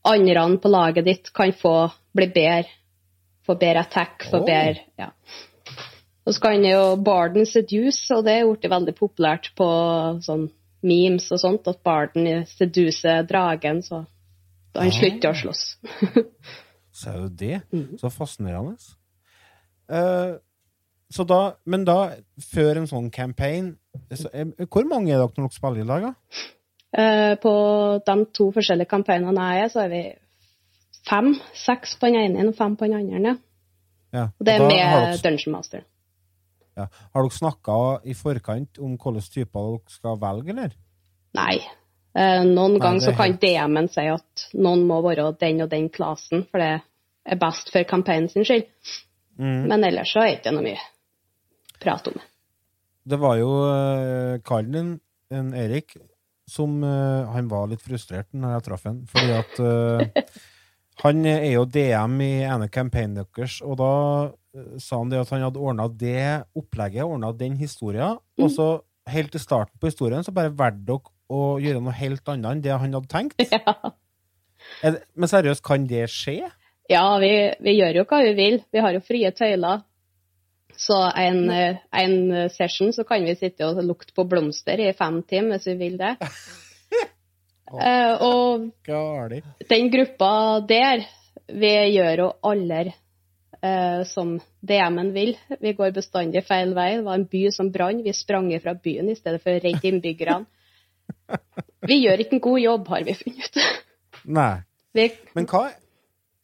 [0.04, 2.68] andre på laget ditt kan få bli bedre.
[3.46, 4.46] Få bedre attack, få Oh.
[4.46, 5.10] bedre Ja.
[6.26, 9.66] Og så kan jo barden seduce, og det er blitt veldig populært på
[10.24, 10.50] sånn
[10.82, 14.06] memes og sånt, at barden seduser dragen, så
[14.74, 14.96] så han Ah.
[14.98, 15.62] slutter å slåss.
[16.94, 17.56] Så er jo det.
[17.74, 17.96] Mm.
[17.98, 18.76] Så fascinerende.
[19.90, 20.36] Uh,
[21.10, 21.96] så da, men da,
[22.52, 23.72] før en sånn campaign
[24.14, 24.30] så,
[24.70, 26.12] Hvor mange er dere når dere spiller i dag, da?
[26.94, 27.54] Uh, På
[28.06, 30.02] de to forskjellige kampanjene jeg er, så er vi
[31.10, 31.32] fem.
[31.64, 33.34] Seks på den ene og fem på den andre.
[34.14, 34.28] Ja.
[34.38, 35.82] Og det er da med dere, Dungeon Master.
[36.78, 36.86] ja.
[37.14, 40.78] Har dere snakka i forkant om hvilke typer dere skal velge, eller?
[41.34, 41.58] Nei.
[42.14, 46.44] Eh, noen ganger så kan DM-en si at noen må være den og den klassen,
[46.50, 46.72] for det
[47.24, 48.68] er best for kampanjen sin skyld.
[49.40, 49.64] Mm.
[49.70, 50.82] Men ellers så er det ikke noe mye
[51.82, 52.26] prat om det.
[53.04, 54.92] Det var jo uh, karen din,
[55.34, 55.96] en Erik,
[56.46, 60.24] som eh, Han var litt frustrert når jeg traff han, fordi at eh,
[61.04, 63.92] Han er jo DM i ene campaignen deres, og da
[64.54, 68.68] eh, sa han det at han hadde ordna det opplegget, ordna den historien, og så
[69.10, 72.64] helt til starten på historien så bare valgte dere å gjøre noe helt annet enn
[72.64, 73.46] det han hadde tenkt.
[74.84, 74.94] Ja.
[75.12, 76.48] men seriøst, kan det skje?
[76.88, 77.28] Ja, vi,
[77.60, 78.56] vi gjør jo hva vi vil.
[78.72, 79.82] Vi har jo frie tøyler.
[80.80, 85.20] Så en, eh, en session så kan vi sitte og lukte på blomster i fem
[85.28, 86.14] timer hvis vi vil det.
[87.74, 89.40] Eh, og Gali.
[89.70, 91.02] den gruppa der,
[91.48, 92.92] vi gjør jo aldri
[93.64, 95.34] eh, som DM-en vil.
[95.60, 96.92] Vi går bestandig feil vei.
[96.98, 98.04] Det var en by som brant.
[98.04, 100.44] Vi sprang fra byen i stedet for å redde innbyggerne.
[101.88, 103.66] Vi gjør ikke en god jobb, har vi funnet ut.
[104.24, 104.54] Nei.
[105.34, 105.66] Men hva,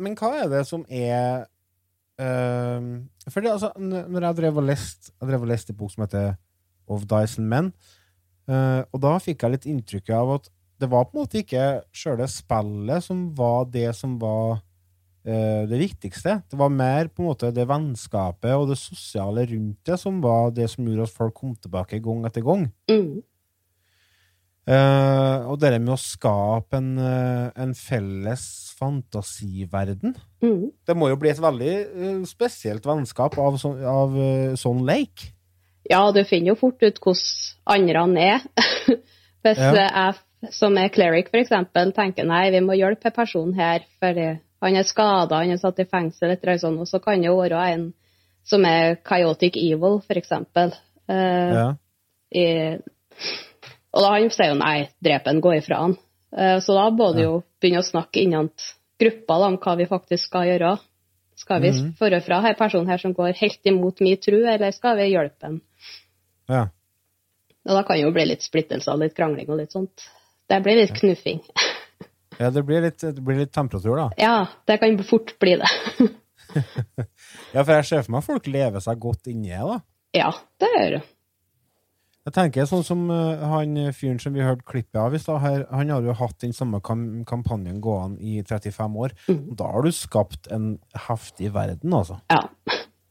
[0.02, 1.44] men hva er det som er
[2.20, 2.80] uh,
[3.30, 6.04] For det, altså, når jeg drev og leste Jeg drev og leste en bok som
[6.04, 6.32] heter
[6.90, 7.70] Of Dyson Men,
[8.50, 10.50] uh, og da fikk jeg litt inntrykk av at
[10.80, 15.76] det var på en måte ikke sjøle spillet som var det som var uh, det
[15.76, 16.38] viktigste.
[16.48, 20.54] Det var mer på en måte det vennskapet og det sosiale rundt det som var
[20.56, 22.64] det som gjorde at folk kom tilbake gang etter gang.
[22.90, 23.20] mm,
[24.68, 28.42] Eh, og det med å skape en, eh, en felles
[28.78, 30.12] fantasiverden
[30.44, 30.66] mm.
[30.86, 34.14] Det må jo bli et veldig eh, spesielt vennskap av, sånn- av
[34.60, 35.30] sånn leik.
[35.90, 38.44] Ja, du finner jo fort ut hvordan andre er.
[39.42, 39.72] Hvis Ja.
[39.74, 44.14] jeg som er cleric, eksempel, tenker nei, vi må hjelpe en person her, for
[44.62, 47.30] Han er skada, han er satt i fengsel, etter eller sånn, og så kan det
[47.30, 47.86] jo være en
[48.44, 50.74] som er chaotic evil, eksempel.
[51.08, 51.74] Eh, Ja.
[52.32, 52.76] i,
[53.92, 55.96] og da han sier jo nei, drep han, gå ifra han.
[56.36, 58.50] Eh, så da må du jo begynne å snakke innad
[59.00, 60.76] gruppa da, om hva vi faktisk skal gjøre.
[61.40, 61.94] Skal vi Mhm.
[61.96, 65.42] føre fra en person her som går helt imot min tro, eller skal vi hjelpe
[65.42, 65.60] han?
[66.48, 66.68] ja.
[67.68, 70.06] Og da kan det jo bli litt splittelser, litt krangling og litt sånt.
[70.48, 71.40] Det blir litt knuffing.
[72.40, 74.06] Ja, det blir litt, det blir litt temperatur, da.
[74.16, 75.68] Ja, det kan fort bli det.
[77.52, 79.76] Ja, for jeg ser for meg folk lever seg godt inni det, da.
[80.16, 81.02] Ja, det gjør det.
[82.28, 85.40] Jeg tenker sånn som eh, han fyren som vi hørte klippet av i stad,
[85.70, 89.14] han har jo hatt den samme kam kampanjen gående i 35 år.
[89.30, 89.40] Mm.
[89.56, 90.74] Da har du skapt en
[91.08, 92.20] heftig verden, altså.
[92.28, 92.42] Ja,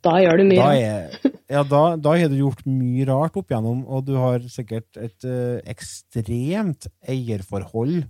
[0.05, 0.61] da gjør du mye.
[0.61, 4.45] Da, er, ja, da, da har du gjort mye rart opp igjennom, og du har
[4.51, 8.05] sikkert et eh, ekstremt eierforhold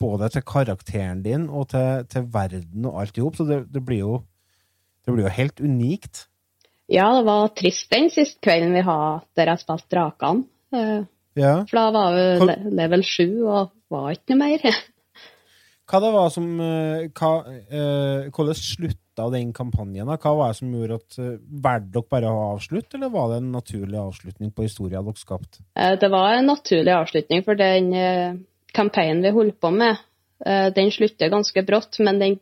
[0.00, 3.82] både til karakteren din og til, til verden og alt i hop, så det, det,
[3.84, 4.16] blir jo,
[5.04, 6.26] det blir jo helt unikt.
[6.92, 10.46] Ja, det var trist den siste kvelden vi hadde der jeg spilte Drakene.
[10.74, 11.04] Eh,
[11.36, 11.66] Ja.
[11.68, 12.54] For da var vi Hva...
[12.78, 14.62] level 7 og var ikke noe mer.
[15.86, 20.08] Hva det var som eh, hva, eh, Hvordan slutta den kampanjen?
[20.08, 23.38] Hva var det som gjorde at uh, Valgte dere bare å avslutte, eller var det
[23.42, 25.62] en naturlig avslutning på historien dere skapte?
[25.78, 28.34] Eh, Det var en naturlig avslutning, for den eh,
[28.74, 30.02] kampanjen vi holdt på med,
[30.44, 32.40] eh, den slutter ganske brått, men den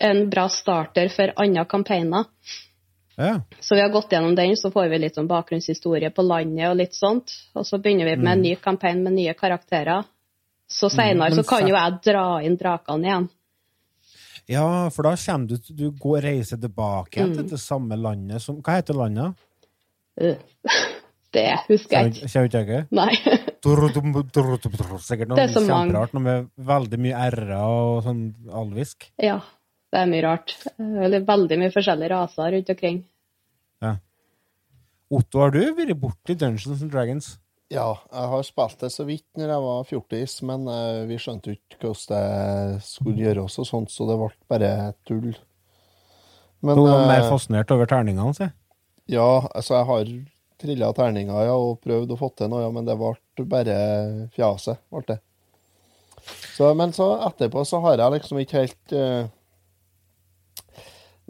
[0.00, 2.26] er en bra starter for andre kampanjer.
[3.20, 3.34] Ja.
[3.60, 6.78] Så vi har gått gjennom den, så får vi litt sånn bakgrunnshistorie på landet og
[6.80, 7.34] litt sånt.
[7.54, 10.06] Og så begynner vi med en ny kampanje med nye karakterer.
[10.70, 13.28] Så senere så kan jo jeg dra inn drakene igjen.
[14.50, 17.34] ja, for da kommer du Du går reiser tilbake Mm.
[17.36, 19.34] til det samme landet som Hva heter landet?
[20.20, 20.34] Uh,
[21.32, 22.28] Det husker jeg ikke.
[22.28, 22.86] Kjenner ikke?
[22.90, 23.14] Nei.
[25.06, 25.92] Sikkert noe Det er så mange.
[25.92, 29.06] kjemperart, noe med veldig mye r-er og sånn alvisk.
[29.22, 29.36] Ja,
[29.92, 30.54] det er mye rart.
[30.64, 33.04] Det Eller veldig mye forskjellige raser rundt omkring.
[35.10, 37.32] Otto, har du vært borti Dungeons and Dragons?
[37.70, 41.54] Ja, jeg har spilt det så vidt når jeg var fjortis, men uh, vi skjønte
[41.54, 44.70] ikke hvordan det skulle gjøres og sånt, så det ble bare
[45.06, 45.32] tull.
[46.62, 48.48] Men Du var mer eh, fascinert over terningene, si.
[49.10, 50.10] ja, altså jeg har
[50.60, 53.76] trilla terninger ja, og prøvd å få til noe, ja, men det ble bare
[54.34, 54.82] fjaset.
[54.92, 55.18] Ble det.
[56.52, 59.30] Så, men så etterpå så har jeg liksom ikke helt eh,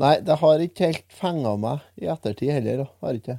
[0.01, 2.88] Nei, det har ikke helt fenga meg i ettertid heller, da.
[3.05, 3.36] Har ikke.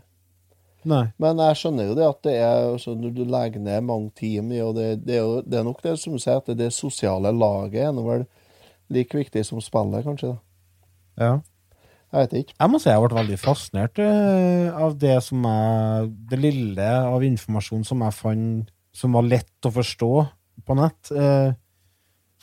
[0.91, 1.03] Nei.
[1.21, 4.63] Men jeg skjønner jo det at det er altså, Når du legger ned mange timer
[4.65, 7.29] og det, det, er jo, det er nok det som du sier, at det sosiale
[7.35, 8.25] laget er vel
[8.91, 10.33] like viktig som spillet, kanskje.
[10.33, 11.25] da.
[11.25, 11.33] Ja.
[12.11, 12.55] Jeg vet ikke.
[12.59, 17.23] Jeg må si jeg ble veldig fascinert eh, av det som jeg Det lille av
[17.23, 20.09] informasjon som jeg fant som var lett å forstå
[20.67, 21.11] på nett.
[21.15, 21.53] Eh,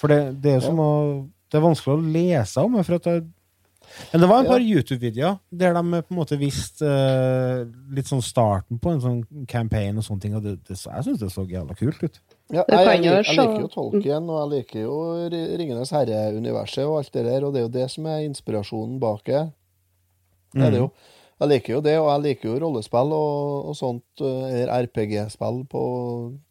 [0.01, 0.93] for det, det er jo som å
[1.49, 2.79] Det er vanskelig å lese om.
[2.81, 3.27] For at jeg,
[4.13, 7.65] men det var en par YouTube-videoer der de på en måte viste uh,
[7.95, 9.21] litt sånn starten på en sånn
[9.51, 10.37] campaign og sånne ting.
[10.39, 12.21] Og det, det, jeg syns det så jævla kult ut.
[12.53, 14.97] Ja, jeg, jeg, jeg, jeg, liker jo Tolkien, og jeg liker jo
[15.61, 19.25] Ringenes herre-universet og alt det der, og det er jo det som er inspirasjonen bak
[19.29, 19.47] det.
[20.55, 20.91] Det er det jo.
[21.39, 25.61] Jeg liker jo det, og jeg liker jo rollespill og, og sånt, eh, eller RPG-spill
[25.71, 25.83] på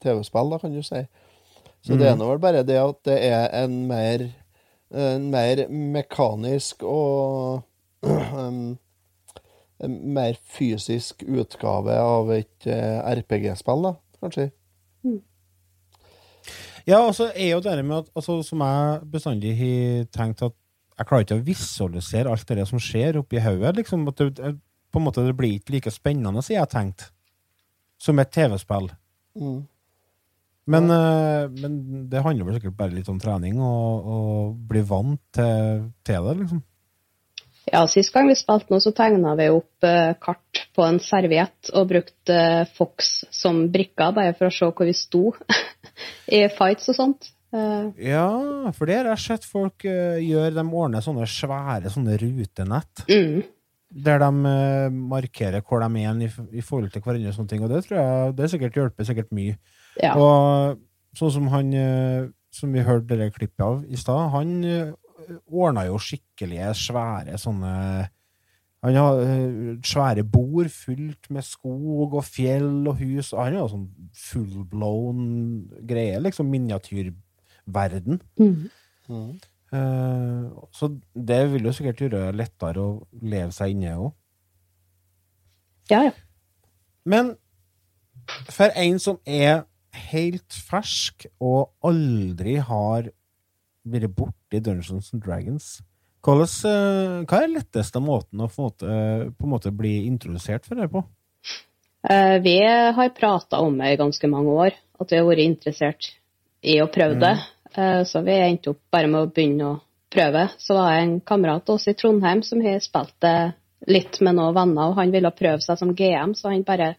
[0.04, 1.02] TV-spill, da, kan du si.
[1.84, 4.26] Så det er nå vel bare det at det er en mer,
[4.92, 7.64] mer mekanisk og
[8.08, 8.78] um,
[9.84, 13.92] en mer fysisk utgave av et eh, RPG-spill, da,
[14.24, 14.48] kanskje.
[16.88, 20.56] Ja, altså er jo det med at altså, Som jeg bestandig har tenkt at
[20.98, 23.76] jeg klarer ikke å visualisere alt det som skjer oppi hodet.
[23.78, 24.54] Liksom, at det,
[24.90, 27.12] på en måte det blir ikke like spennende, som jeg har tenkt,
[28.02, 28.90] som et TV-spill.
[29.38, 29.60] Mm.
[30.68, 35.22] Men, eh, men det handler vel sikkert bare litt om trening og, og bli vant
[35.36, 36.66] til, til det, liksom.
[37.68, 41.72] Ja, Sist gang vi spilte nå, så tegna vi opp eh, kart på en serviett
[41.76, 45.24] og brukte eh, Fox som brikker, bare for å se hvor vi sto
[46.38, 47.34] i fights og sånt.
[47.48, 48.28] Ja,
[48.76, 50.52] for det har jeg sett folk uh, gjøre.
[50.52, 53.06] De ordner sånne svære sånne rutenett.
[53.08, 53.46] mm.
[54.04, 54.52] Der de
[54.92, 56.28] markerer hvor de er i,
[56.60, 57.32] i forhold til hverandre.
[57.32, 59.56] og sånne ting, og Det tror jeg det sikkert hjelper sikkert mye.
[60.04, 60.14] Ja.
[60.16, 60.78] Og
[61.18, 62.28] sånn som han eh,
[62.58, 64.94] som vi hørte det klippet av i stad, han eh,
[65.48, 67.74] ordna jo skikkelige, svære sånne
[68.86, 73.34] Han har eh, svære bord fullt med skog og fjell og hus.
[73.34, 75.24] Han er jo sånn full-blown
[75.90, 78.22] greie, liksom miniatyrverden.
[78.38, 78.70] Mm.
[79.74, 80.46] Eh,
[80.78, 80.92] så
[81.32, 84.14] det vil jo sikkert gjøre det lettere å leve seg inne òg.
[85.90, 86.14] ja, ja.
[87.08, 87.34] Men
[88.52, 89.66] for en som er
[90.12, 93.12] helt fersk og aldri har
[93.88, 95.78] vært borti Dungeons and Dragons,
[96.28, 100.90] Hvordan, eh, hva er letteste måten å få på en måte bli introdusert for det
[100.92, 101.04] på?
[102.10, 106.10] Eh, Vi har prata om det i ganske mange år, at vi har vært interessert
[106.64, 107.38] i å prøve det.
[107.78, 108.06] Mm.
[108.06, 110.50] Så vi endte opp bare med å begynne å prøve.
[110.58, 113.54] Så var det en kamerat av oss i Trondheim som har spilt det
[113.88, 116.96] litt med noen venner, og han ville prøve seg som GM, så han bare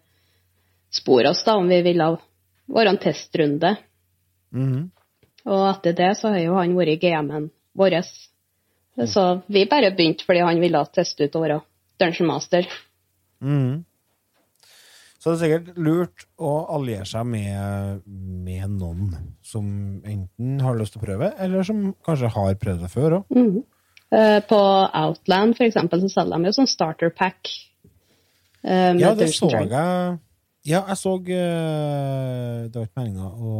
[0.94, 2.12] spor oss da om vi ville
[2.68, 3.76] være en testrunde.
[4.54, 4.90] Mhm.
[5.48, 8.02] Og etter det så har jo han vært GM-en vår.
[9.06, 11.60] Så vi bare begynte fordi han ville teste ut å være
[12.00, 12.66] Dungeon Master.
[13.40, 13.84] Mhm.
[15.18, 19.08] Så det er sikkert lurt å alliere seg med, med noen
[19.42, 19.64] som
[20.06, 23.34] enten har lyst til å prøve, eller som kanskje har prøvd det før òg.
[23.34, 23.56] Mm.
[24.14, 27.50] Eh, På Outland for eksempel, så selger de jo sånn starter pack.
[28.62, 30.18] eh, Ja, det så jeg.
[30.66, 33.52] Ja, jeg så eh, Det var ikke meninga å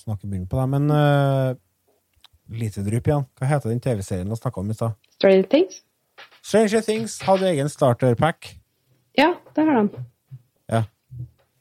[0.00, 1.52] snakke mye på det, men uh,
[2.58, 3.26] lite drypp igjen.
[3.38, 4.96] Hva heter den TV-serien vi snakka om i stad?
[5.18, 5.82] Stranger Things?
[6.44, 8.54] Stranger Things hadde egen starterpack.
[9.16, 10.02] Ja, det har de.
[10.72, 10.82] Ja.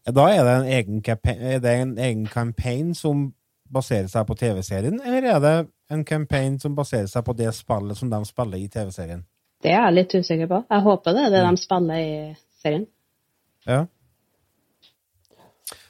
[0.09, 3.29] Da er det en egen, campa- er det en egen campaign som
[3.73, 5.53] baserer seg på TV-serien, eller er det
[5.93, 9.23] en campaign som baserer seg på det spillet som de spiller i TV-serien?
[9.63, 10.59] Det er jeg litt usikker på.
[10.69, 12.13] Jeg håper det er det de spiller i
[12.59, 12.87] serien.
[13.69, 13.85] Ja.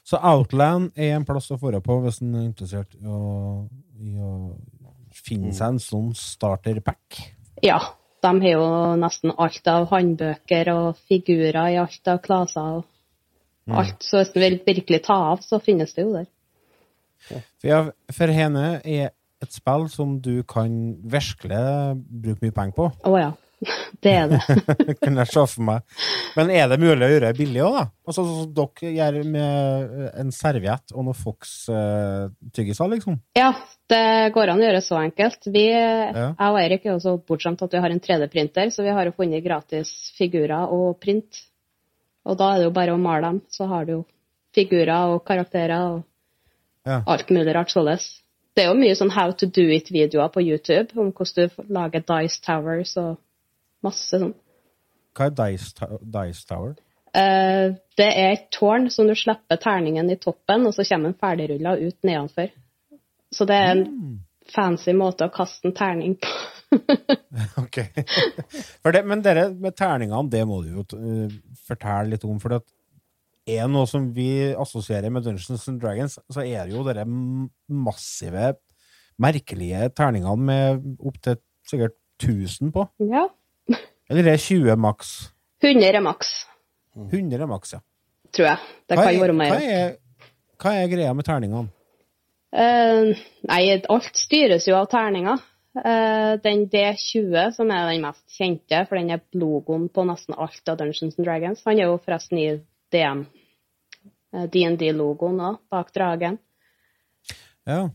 [0.04, 3.64] Så Outland er en plass å få på hvis en er interessert i å,
[4.04, 4.32] i å
[5.16, 7.22] finne seg en sånn starterpack.
[7.64, 7.80] Ja,
[8.24, 8.66] de har jo
[9.00, 12.90] nesten alt av håndbøker og figurer i alt av klasser og
[13.68, 13.78] Mm.
[13.80, 14.04] alt.
[14.04, 16.26] Så hvis en vil virkelig ta av, så finnes det jo der.
[17.62, 21.62] For, for henne er et spill som du kan virkelig
[22.24, 22.90] bruke mye penger på.
[23.08, 23.32] Å ja.
[24.04, 24.40] Det er det.
[25.04, 25.84] kan jeg se for meg.
[26.36, 27.84] Men er det mulig å gjøre det billig òg, da?
[28.08, 29.94] Altså, sånn som dere gjør med
[30.24, 33.20] en serviett og noen Fox-tyggiser, liksom?
[33.38, 33.52] Ja,
[33.92, 34.02] det
[34.36, 35.48] går an å gjøre så enkelt.
[35.54, 36.34] Vi, Ja.
[36.34, 39.06] Jeg og Eirik er jo så bortskjemt at vi har en 3D-printer, så vi har
[39.08, 41.44] jo funnet gratis figurer og print.
[42.26, 44.02] Og da er det jo bare å male dem, så har du jo
[44.56, 46.04] figurer og karakterer og
[46.86, 47.02] Ja.
[47.08, 48.20] alt mulig rart således.
[48.56, 52.04] Det er jo mye sånn how to do it-videoer på YouTube om hvordan du lager
[52.06, 53.18] Dice Towers og
[53.86, 54.34] masse sånn.
[55.14, 56.74] Hva er Dice, Dice Tower?
[57.14, 61.20] Eh, det er et tårn som du slipper terningen i toppen, og så kommer en
[61.20, 62.54] ferdigrulla ut nedenfor.
[63.34, 63.86] Så det er en
[64.54, 66.34] fancy måte å kaste en terning på.
[67.64, 67.80] Ok.
[68.82, 71.36] For det, men dere med terningene, det må du jo uh,
[71.68, 72.40] fortelle litt om.
[72.42, 76.86] For det er noe som vi assosierer med Dungeons and Dragons, så er det jo
[76.88, 78.56] dere massive,
[79.22, 81.38] merkelige terningene med opptil
[81.70, 82.88] sikkert 1000 på.
[83.06, 83.28] Ja.
[84.10, 85.14] Eller er det 20 maks?
[85.64, 86.34] 100 er maks,
[86.98, 87.80] 100 er maks, ja.
[88.36, 88.58] tror jeg.
[88.90, 89.64] Det Hva kan er, være hva, mer.
[89.78, 89.96] er,
[90.62, 91.72] hva er greia med terningene?
[92.54, 93.16] Uh,
[93.50, 95.42] nei, alt styres jo av terninger.
[95.74, 100.70] Uh, den D20, som er den mest kjente, for den er logoen på nesten alt
[100.70, 101.64] av Dungeons and Dragons.
[101.66, 102.48] Han er jo forresten i
[102.94, 103.24] DM.
[104.34, 106.38] eh, DND-logoen òg, bak dragen.
[107.66, 107.88] Ja.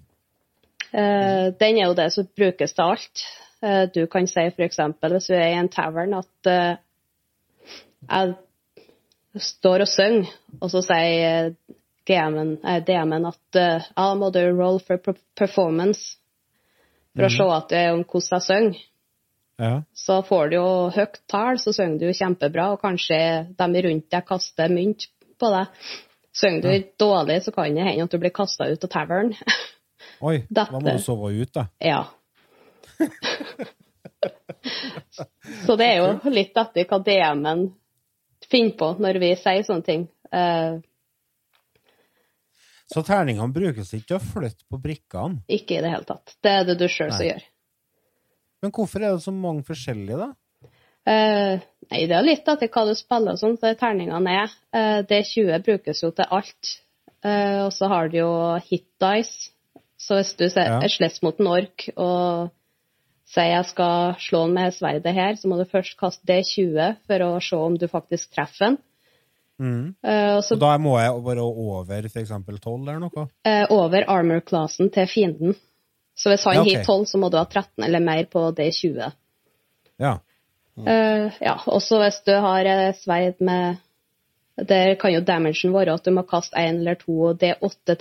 [0.89, 3.25] Uh, den er jo det som brukes til alt.
[3.63, 4.79] Eh, du kan si f.eks.
[4.79, 6.77] hvis du er i en tavern at eh,
[8.09, 8.37] jeg
[9.43, 10.31] står og synger,
[10.61, 11.75] og så sier eh,
[12.09, 15.03] DM-en at eh, ja, da må du roll for
[15.37, 16.17] performance
[17.17, 18.83] for å se at det er om hvordan jeg synger.
[19.59, 19.73] ja.
[19.93, 23.19] Så får du jo høyt tall, så synger du jo kjempebra, og kanskje
[23.59, 25.83] de rundt deg kaster mynt på deg.
[26.39, 29.35] Synger du dårlig, så kan det hende at du blir kasta ut av tavern.
[30.29, 31.67] Oi, da må du sove ut, da.
[31.83, 32.05] Ja.
[35.67, 37.69] Så det er jo litt etter hva DM-en
[38.51, 40.07] finner på når vi sier sånne ting.
[40.33, 40.79] Eh,
[42.89, 45.43] Så terningene brukes ikke til å flytte på brikkene.
[45.49, 46.37] ikke i det hele tatt.
[46.43, 47.43] Det er det du sjøl som gjør.
[48.63, 50.29] Men hvorfor er det så mange forskjellige, da?
[51.09, 51.61] Uh,
[51.93, 54.49] nei, det er litt etter hva du spiller og sånn, så terningene er.
[54.75, 56.73] Uh, D20 brukes jo til alt.
[57.25, 58.33] Uh, og så har du jo
[58.67, 59.53] hit dice.
[59.99, 60.89] Så hvis du ser, Ja.
[60.89, 62.51] slåss mot en ork og
[63.29, 67.25] sier jeg skal slå den med sverdet her, så må du først kaste D20 for
[67.27, 68.79] å se om du faktisk treffer den.
[69.59, 69.95] Mm.
[70.07, 72.31] Uh, så Og da må jeg være over f.eks.
[72.31, 73.27] 12 eller noe?
[73.43, 75.57] Uh, over armor-klassen til fienden.
[76.19, 76.79] Så hvis han Ja, okay.
[76.79, 79.13] hit 12, så må du ha 13 eller mer på D20.
[79.99, 80.15] Ja.
[80.79, 83.83] Uh, ja, også hvis du har sverd med
[84.59, 87.95] Der kan jo damagen være at du må kaste én eller to D8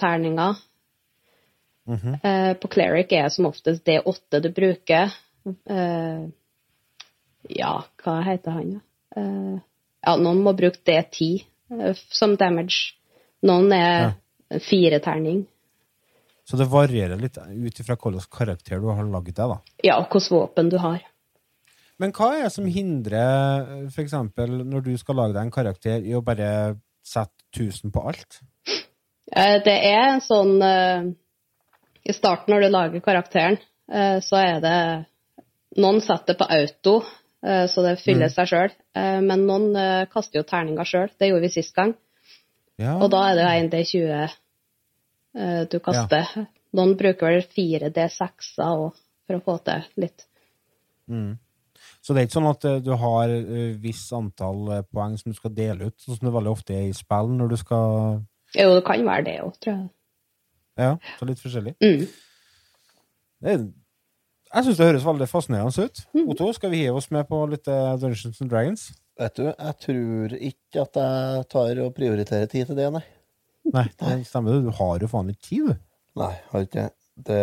[1.88, 2.20] Mhm.
[2.24, 5.14] Eh, på cleric er det som oftest D8 du bruker.
[5.48, 6.24] Eh,
[7.56, 7.74] ja,
[8.04, 9.22] hva heter han, da?
[9.22, 9.60] Eh,
[10.08, 12.98] ja, noen må bruke D10 eh, som damage.
[13.48, 14.16] Noen er
[14.64, 15.46] fire terning.
[16.48, 19.58] Så det varierer litt ut ifra hvilken karakter du har laget deg, da.
[19.84, 21.02] Ja, og hvilket våpen du har.
[22.00, 24.14] Men hva er det som hindrer f.eks.
[24.38, 28.40] når du skal lage deg en karakter, i å bare sette 1000 på alt?
[28.68, 31.10] Eh, Det er en sånn eh,
[32.08, 33.60] I starten når du lager karakteren,
[33.92, 34.80] eh, så er det
[35.78, 36.94] Noen setter det på auto,
[37.46, 38.34] eh, så det fyller Mm.
[38.34, 38.72] seg sjøl.
[39.22, 41.10] Men noen eh, kaster jo terninger sjøl.
[41.20, 41.92] Det gjorde vi sist gang.
[42.78, 42.96] Ja.
[42.98, 44.30] Og da er det 1D20
[45.36, 46.30] eh, du kaster.
[46.78, 48.96] Noen bruker vel 4D6-er òg
[49.28, 50.26] for å få til litt.
[51.10, 51.36] Mm.
[52.02, 55.34] Så det er ikke sånn at eh, du har visst viss antall eh, poeng som
[55.34, 58.24] du skal dele ut, sånn som det veldig ofte er i spill når du skal
[58.56, 59.88] Jo, det kan være det òg, tror jeg.
[60.78, 61.76] Ja, så litt forskjellig.
[61.84, 62.08] Mm.
[63.44, 63.58] Det
[64.48, 66.02] jeg syns det høres veldig fascinerende ut.
[66.24, 68.86] Otto, skal vi hive oss med på litt eh, Dungeons and Dragons?
[69.20, 73.04] Vet du, jeg tror ikke at jeg tar og prioriterer tid til det, nei.
[73.74, 74.70] Nei, det stemmer det.
[74.70, 75.82] Du har jo faen ikke tid, du.
[76.22, 76.88] Nei, har ikke det.
[77.28, 77.42] Det,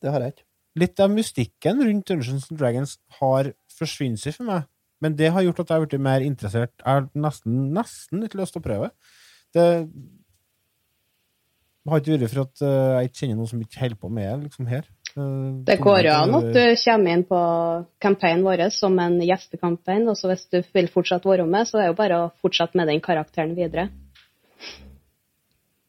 [0.00, 0.46] det har jeg ikke.
[0.80, 4.66] Litt av mystikken rundt Dungeons and Dragons har forsvunnet for meg.
[5.04, 6.72] Men det har gjort at jeg har blitt mer interessert.
[6.80, 8.92] Jeg har nesten, nesten litt lyst til å prøve.
[9.52, 9.66] Det
[11.92, 14.28] har ikke vært for at eh, jeg ikke kjenner noen som ikke holder på med
[14.28, 14.88] det liksom her.
[15.16, 17.42] Eh, Det går jo an at du kommer inn på
[18.02, 21.86] campaignen vår som en gjestekampanje, og så hvis du vil fortsatt være med, så er
[21.86, 23.88] det jo bare å fortsette med den karakteren videre.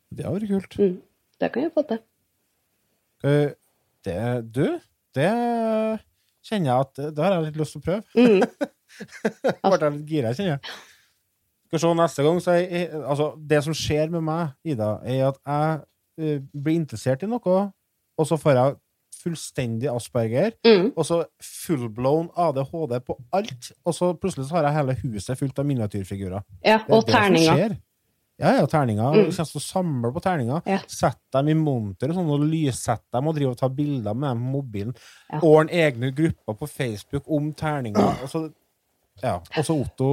[0.10, 0.78] Det har vært kult.
[0.82, 0.98] Mm.
[1.38, 2.04] Det kan vi få til.
[3.26, 3.50] Uh,
[4.06, 4.20] det,
[4.54, 4.66] du,
[5.18, 5.32] det
[6.46, 8.04] kjenner jeg at Det har jeg litt lyst til å prøve.
[8.14, 8.46] Mm.
[9.68, 10.78] Ble jeg litt gira, kjenner jeg.
[11.68, 15.40] Skal se neste gang, så jeg, altså, Det som skjer med meg, Ida, er at
[15.46, 15.80] jeg
[16.40, 17.72] uh, blir interessert i noe,
[18.18, 18.78] og så får jeg
[19.24, 20.92] fullstendig asperger, Mm.
[20.96, 25.60] og så fullblown ADHD på alt, og så plutselig så har jeg hele huset fullt
[25.60, 26.44] av miniatyrfigurer.
[26.64, 27.78] Ja, og det terninger.
[28.40, 29.16] Ja, ja, terninger.
[29.16, 29.32] Mm.
[29.34, 30.62] Kommer å samle på terninger.
[30.70, 30.78] Ja.
[30.88, 34.30] Sette dem i monter og sånn, og lyssette dem og drive og ta bilder med
[34.30, 34.96] dem på mobilen.
[35.32, 35.40] Ja.
[35.42, 38.22] Ordne egne grupper på Facebook om terninger.
[38.22, 38.44] Og så,
[39.24, 39.36] ja.
[39.40, 40.08] og så Otto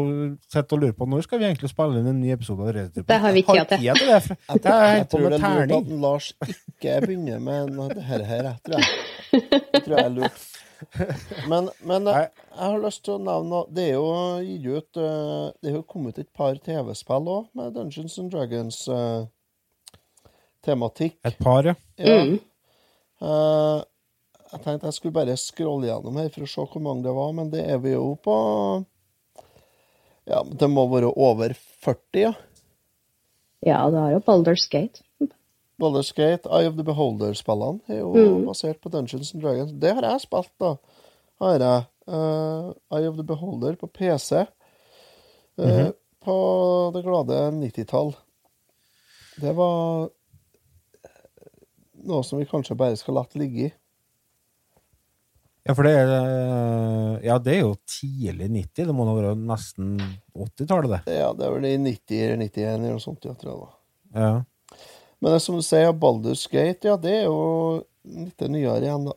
[0.49, 3.07] sitter og lurer på når skal vi egentlig spille inn en ny episode av Reddit.
[3.09, 3.81] Det har vi ikke tid til.
[4.09, 4.21] det.
[4.25, 7.61] for Det er Jeg tror det er lurt at Lars ikke begynner med
[7.95, 8.87] det her, her jeg tror jeg.
[9.35, 10.39] Det tror jeg er lurt.
[11.49, 13.67] Men, men jeg, jeg har lyst til å nevne noe.
[13.73, 14.09] Det er jo
[14.45, 21.15] gitt ut eh, Det er jo kommet et par TV-spill òg, med Dungeons and Dragons-tematikk.
[21.25, 21.75] Et par, ja.
[22.01, 22.19] Ja.
[22.25, 22.39] Mm.
[23.23, 23.79] Uh,
[24.55, 27.31] jeg tenkte jeg skulle bare scrolle gjennom her for å se hvor mange det var,
[27.35, 28.35] men det er vi jo på
[30.27, 31.53] Ja, men det må være over
[31.85, 32.33] 40, ja.
[33.65, 35.03] Ja, du har jo Baldur's Gate.
[35.81, 38.45] Baldur's Gate, Eye of the Beholder-spillene er jo Mm.
[38.47, 39.73] basert på Dungeons and Dragons.
[39.73, 40.75] Det har jeg spilt, da.
[41.41, 41.85] Har jeg.
[42.07, 44.47] Uh, Eye of the Beholder på PC.
[45.59, 45.91] eh,
[46.25, 48.15] På det glade 90-tall.
[49.41, 50.09] Det var
[52.05, 53.73] noe som vi kanskje bare skal la ligge i.
[55.65, 58.85] Ja, for det er eh, Ja, det er jo tidlig 90.
[58.91, 59.95] Det må da være nesten
[60.37, 61.15] 80-tallet, det.
[61.17, 63.71] Ja, det er vel i 90 eller 91 eller noe sånt, jeg tror jeg da.
[64.21, 64.33] Ja.
[65.25, 67.39] Men det som du sier, Baldur's Gate, ja, det er jo
[68.05, 69.15] litt nyere igjen, da.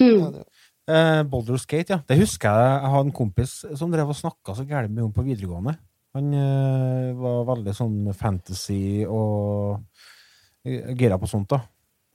[0.00, 0.18] Mm.
[0.22, 0.48] Ja, det-
[0.92, 2.00] Eh, Baldur's Gate, ja.
[2.08, 2.70] Det husker jeg.
[2.82, 5.76] Jeg har en kompis som drev og snakka så gærent med henne på videregående.
[6.16, 9.78] Han eh, var veldig sånn fantasy og
[10.66, 11.60] eh, gira på sånt, da.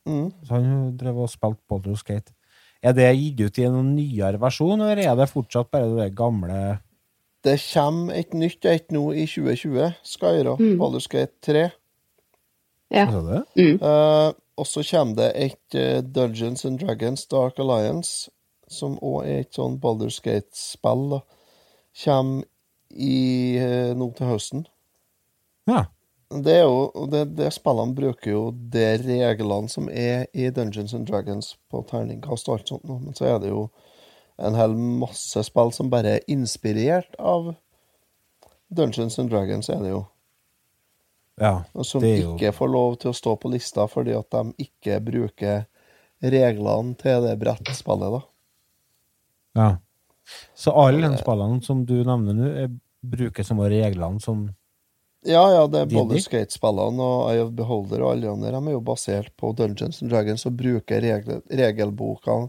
[0.05, 0.28] Mm.
[0.43, 2.34] Så han drev og spilte Baldur's Gate.
[2.84, 6.80] Er det gitt ut i en nyere versjon, eller er det fortsatt bare det gamle
[7.43, 10.78] Det kommer et nytt et nå i 2020, Skyra, Mm.
[10.80, 11.69] Baldur's Gate 3.
[12.91, 13.05] Ja.
[13.55, 13.80] Mm.
[13.82, 18.30] Uh, og så kommer det et eh, Dungeons and Dragons Dark Alliance,
[18.67, 21.21] som òg er et sånn Baldur's Gate-spill.
[22.03, 22.43] Kommer
[22.89, 24.65] i, uh, nå til høsten.
[25.69, 25.86] Ja.
[26.30, 31.07] Det er jo, det, det spillene bruker jo de reglene som er i Dungeons and
[31.07, 33.69] Dragons på terningkast og alt sånt, men så er det jo
[34.43, 37.53] en hel masse spill som bare er inspirert av
[38.67, 40.01] Dungeons and Dragons, er det jo.
[41.39, 41.53] ja.
[41.73, 44.67] Og som Det jo- ikke får lov til å stå på lista fordi at de
[44.67, 45.65] ikke bruker
[46.21, 48.21] reglene til det brettspillet, da.
[49.55, 49.78] ja.
[50.53, 54.49] Så alle de spillene som du nevner nå, er- bruker samme reglene som
[55.28, 58.53] Ja, ja, det er både skatespillene og Eye of Beholder og alle de andre.
[58.55, 62.47] De er jo basert på Dungeons and Dragons og bruker regel, regelbøkene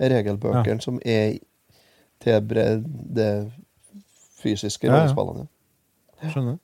[0.00, 1.38] regelbøkene som er
[2.20, 3.32] til det
[4.40, 4.98] fysiske Ja, ja.
[5.00, 5.46] rollespillene.
[6.30, 6.58] Skjønner.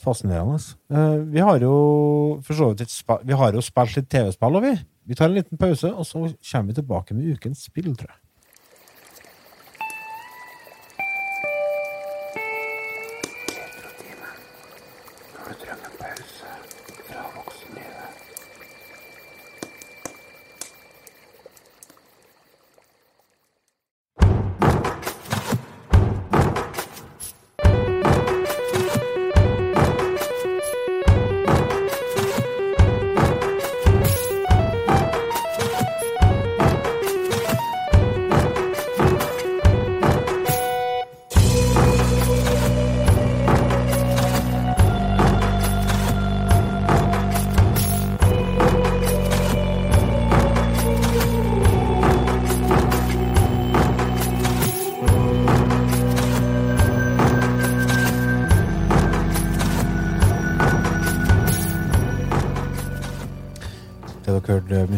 [0.00, 0.58] Fascinerende.
[0.92, 4.74] Uh, vi har jo for så vidt Vi har jo spilt litt TV-spill, og vi.
[5.06, 6.18] Vi tar en liten pause, og så
[6.50, 8.20] kommer vi tilbake med ukens spill, tror jeg.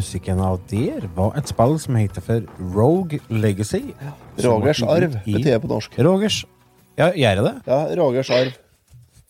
[0.09, 2.41] Musikken av der, var et spill som heter for
[2.73, 3.91] Rogue Legacy.
[4.41, 5.99] Rogers arv betyr det på norsk.
[6.01, 6.45] Rogers
[6.99, 7.53] Ja, gjør jeg det?
[7.67, 8.53] Ja, Rogers arv.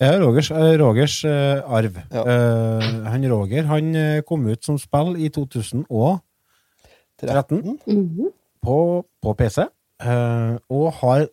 [0.01, 1.99] Ja, Rogers, eh, Rogers eh, arv.
[2.13, 2.23] Ja.
[2.23, 6.23] Uh, han Roger han kom ut som spill i 2013
[7.87, 8.31] Mhm.
[8.63, 9.59] på, på PC,
[10.07, 11.27] uh, og har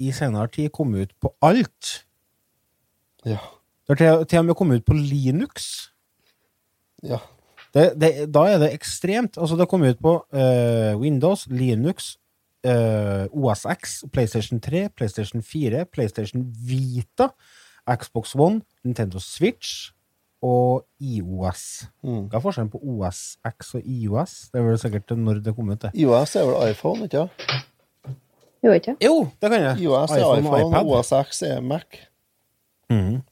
[0.00, 2.04] i senere tid kommet ut på alt.
[3.26, 3.38] Ja.
[3.88, 5.90] Det har til, til og med kommet ut på Linux.
[7.02, 7.18] ja.
[7.72, 9.38] Det, det, da er det ekstremt.
[9.38, 12.16] Altså, det har kommet ut på uh, Windows, Linux,
[12.66, 17.32] uh, OSX, PlayStation 3, PlayStation 4, PlayStation Vita,
[17.88, 19.92] Xbox One, Nintendo Switch
[20.42, 21.86] og IOS.
[22.02, 22.26] Mm.
[22.28, 24.38] Hva er forskjellen på OSX og IOS?
[24.52, 25.92] Det er vel sikkert når det kom ut, det.
[25.94, 27.60] IOS er vel iPhone, ikke sant?
[28.62, 28.96] Jo, ikke?
[29.02, 29.78] Jo, det kan jeg.
[29.86, 30.98] IOS er iPhone iPhone, og iPad.
[30.98, 32.02] OSX er Mac.
[32.90, 33.22] Mm.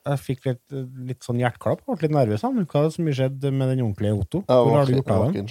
[0.05, 0.73] Jeg fikk litt,
[1.07, 1.85] litt sånn hjerteklapp.
[1.87, 2.43] Ble litt nervøs.
[2.43, 2.57] han.
[2.67, 4.45] Hva er det som har skjedd med den ordentlige Otto?
[4.49, 5.47] Ja, Hvor har du gjort av den?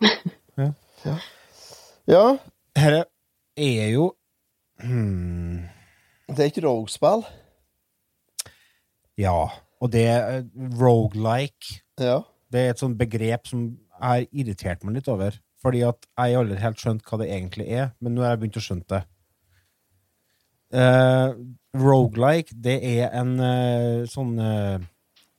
[0.58, 0.72] Ja.
[1.04, 1.16] Ja.
[2.08, 2.38] ja.
[2.74, 3.04] Dette
[3.56, 4.12] er jo
[4.80, 5.68] hmm,
[6.28, 7.22] Det er ikke Rogue-spill.
[9.16, 9.48] Ja.
[9.80, 10.42] Og det er
[10.80, 11.80] rogelike.
[12.00, 12.20] Ja.
[12.52, 15.38] Det er et sånt begrep som har irritert meg litt over.
[15.66, 18.58] Fordi at jeg aldri helt skjønt hva det egentlig er, men nå har jeg begynt
[18.60, 19.02] å skjønne det.
[20.76, 21.30] Uh,
[21.78, 24.78] rogelike, det er en uh, sånn uh,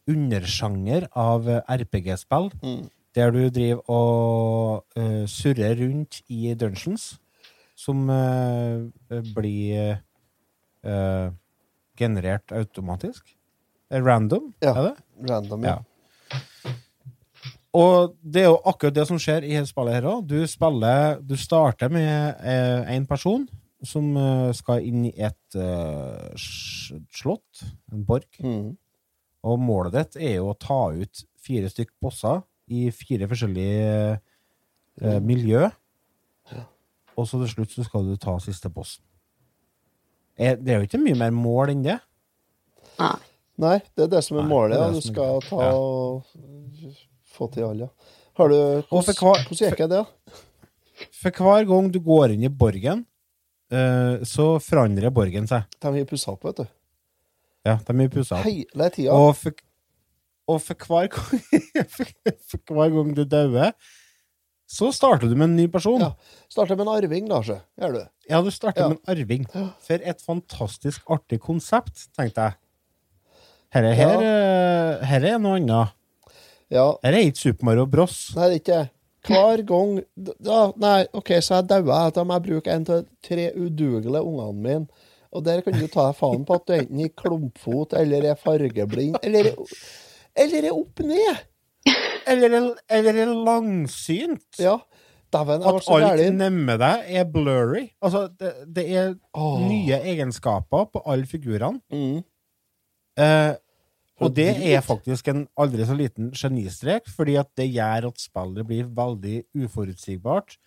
[0.07, 2.85] undersjanger av RPG-spill, Mm.
[3.17, 7.17] der du driver og surrer rundt i dungeons,
[7.75, 8.03] som
[9.33, 9.97] blir
[11.97, 13.33] generert automatisk.
[13.89, 14.73] Random, Ja.
[14.75, 14.95] er det?
[15.31, 15.75] Random, ja.
[15.79, 16.71] Ja.
[17.77, 20.25] Og det er jo akkurat det som skjer i dette spillet her òg.
[20.25, 22.41] Du spiller Du starter med
[22.89, 23.45] én person
[23.85, 26.45] som eh, skal inn i et eh,
[27.13, 27.63] slott,
[27.93, 28.27] en borg.
[28.41, 28.71] Mm.
[29.47, 32.41] Og målet ditt er jo å ta ut fire stykk bosser
[32.73, 35.67] i fire forskjellige eh, miljø.
[37.17, 39.03] Og så til slutt så skal du ta siste bossen.
[40.37, 41.97] Det er jo ikke mye mer mål enn det.
[42.99, 43.15] Nei.
[43.57, 44.75] Nei, det er det som er Nei, målet.
[44.77, 46.27] det er det Du skal ta og
[47.37, 47.89] få til alle.
[48.37, 48.57] Har du
[48.89, 50.01] Hvordan hver- hvordan gikk det?
[51.13, 53.05] For hver gang du går inn i borgen,
[53.71, 55.65] eh, så forandrer borgen seg.
[55.79, 56.67] De har pussa opp, vet du.
[57.67, 58.45] Ja, de er pussa opp.
[58.47, 59.13] Hele tida.
[59.13, 59.51] Og for,
[60.47, 61.41] og for hver gang
[62.49, 63.73] For hver gang du dauer,
[64.67, 66.01] så starter du med en ny person.
[66.03, 66.11] Ja.
[66.51, 67.41] Starter med en arving, da.
[67.41, 68.01] Gjør du.
[68.29, 68.87] Ja, du starter Ja.
[68.89, 69.45] med en arving.
[69.79, 72.57] For et fantastisk artig konsept, tenkte jeg.
[73.71, 74.09] Herre Ja.
[74.09, 74.21] her,
[75.03, 75.93] eh, er noe annet.
[76.73, 76.91] Ja.
[77.03, 78.17] Her er ikke Super Mario Bros.
[78.35, 78.93] Nei, det er ikke det.
[79.27, 82.11] Hver gang da, Nei, OK, så jeg dauer.
[82.15, 85.05] Da må jeg bruke en av tre udugelige ungene mine.
[85.35, 88.37] Og der kan du ta deg faen på at du enten er klumpfot eller er
[88.39, 89.49] fargeblind, eller,
[90.39, 91.41] eller er opp ned.
[92.27, 92.55] Eller,
[92.91, 94.47] eller er langsynt.
[94.59, 94.77] Ja.
[95.31, 97.89] Daven, At alt nemme deg er blurry.
[98.03, 99.59] Altså, det, det er Åh.
[99.67, 101.81] nye egenskaper på alle figurene.
[101.91, 102.21] Mm.
[103.19, 103.53] Eh,
[104.17, 108.69] og det er faktisk en aldri så liten genistrek, fordi at det gjør at spillet
[108.69, 110.57] blir veldig uforutsigbart,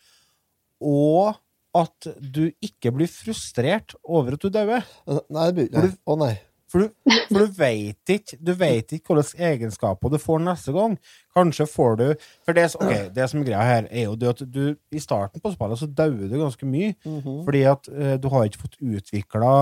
[0.80, 1.40] og
[1.76, 4.86] at du ikke blir frustrert over at du dauer.
[5.30, 5.92] Nei, det blir.
[6.06, 6.36] Å nei.
[6.70, 10.96] For du, for du vet ikke Du vet ikke hvilke egenskaper du får neste gang.
[11.34, 12.04] Kanskje får du
[12.46, 14.62] For det, okay, det som er greia her, er jo det at du
[14.94, 16.94] i starten på spillet så dauer du ganske mye.
[17.02, 17.42] Mhm.
[17.48, 19.52] Fordi at eh, du har ikke fått utvikla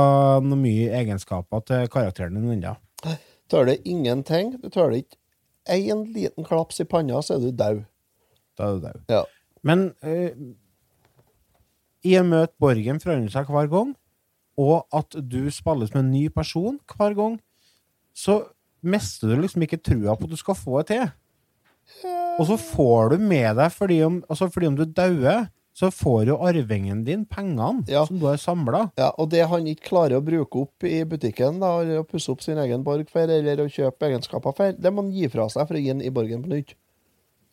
[0.45, 2.77] noe mye egenskaper til karakteren din ennå.
[3.49, 4.55] Tåler ingenting.
[4.61, 5.19] Du tåler ikke
[5.69, 7.85] én liten klaps i panna, så er du daud.
[8.59, 9.03] Da er du daud.
[9.13, 9.23] Ja.
[9.67, 10.37] Men eh,
[12.07, 13.95] i å møte Borgen forandrer seg hver gang,
[14.59, 17.39] og at du spilles med en ny person hver gang,
[18.17, 18.41] så
[18.83, 21.07] mister du liksom ikke trua på at du skal få det til.
[22.39, 25.49] Og så får du med deg, fordi om, altså fordi om du dauer,
[25.79, 28.05] så får jo arvingen din pengene Ja.
[28.07, 28.91] som du har samla.
[28.99, 32.33] Ja, og det han ikke klarer å bruke opp i butikken, da, eller å pusse
[32.33, 35.47] opp sin egen borg for, eller å kjøpe egenskaper for, det må han gi fra
[35.49, 36.75] seg for å gi den i borgen på nytt.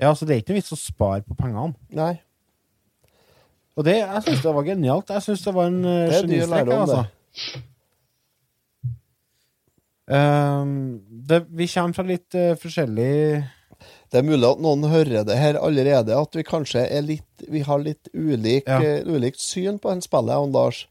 [0.02, 1.76] Ja, så det er ikke noe vits å spare på pengene.
[1.94, 2.16] Nei.
[3.76, 5.14] Og det, jeg syns det var genialt.
[5.14, 6.74] Jeg syns det var en uh, genistrek.
[6.76, 7.62] Altså.
[10.16, 10.74] Ehm,
[11.28, 13.44] det, vi kommer fra litt uh, forskjellig
[14.16, 17.59] Det er mulig at noen hører det her allerede, at vi kanskje er litt Vi
[17.68, 18.78] har litt ulik, Ja.
[18.80, 20.86] uh, ulikt syn på den spillet, han Lars.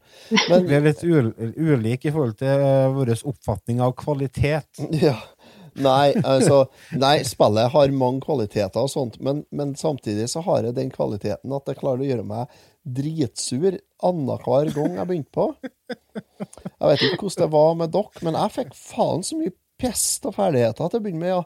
[0.47, 4.69] Men Vi er litt ul ulike i forhold til uh, vår oppfatning av kvalitet.
[5.01, 5.17] Ja.
[5.75, 10.77] Nei, altså Nei, spillet har mange kvaliteter og sånt, men, men samtidig så har jeg
[10.77, 12.53] den kvaliteten at jeg klarer å gjøre meg
[12.85, 15.49] dritsur annenhver gang jeg begynte på.
[15.89, 20.23] Jeg vet ikke hvordan det var med dere, men jeg fikk faen så mye pest
[20.29, 21.33] og ferdigheter til å begynne med.
[21.33, 21.43] ja.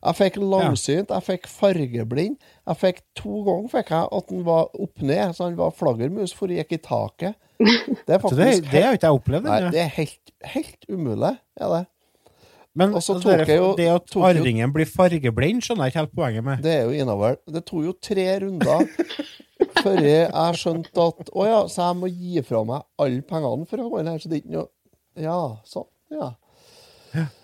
[0.00, 2.38] Jeg fikk langsynt, jeg fikk fargeblind.
[2.70, 6.32] Jeg fikk To ganger fikk jeg at den var opp ned, så han var flaggermus
[6.36, 7.36] for å gikk i taket.
[8.08, 11.34] Det er faktisk det har ikke jeg opplevd Nei, det er helt, helt umulig.
[11.60, 11.80] Er det.
[12.80, 16.62] Men altså, det, jo- det at arvingen blir fargeblind, skjønner jeg ikke helt poenget med.
[16.64, 17.36] Det er jo innover.
[17.50, 18.86] Det tok jo tre runder
[19.82, 23.82] før jeg skjønte at Å ja, så jeg må gi fra meg alle pengene for
[23.84, 24.68] å gå inn her, så det er ikke noe
[25.20, 25.36] Ja,
[25.68, 25.88] sånn.
[26.14, 26.30] Ja.
[27.18, 27.39] Og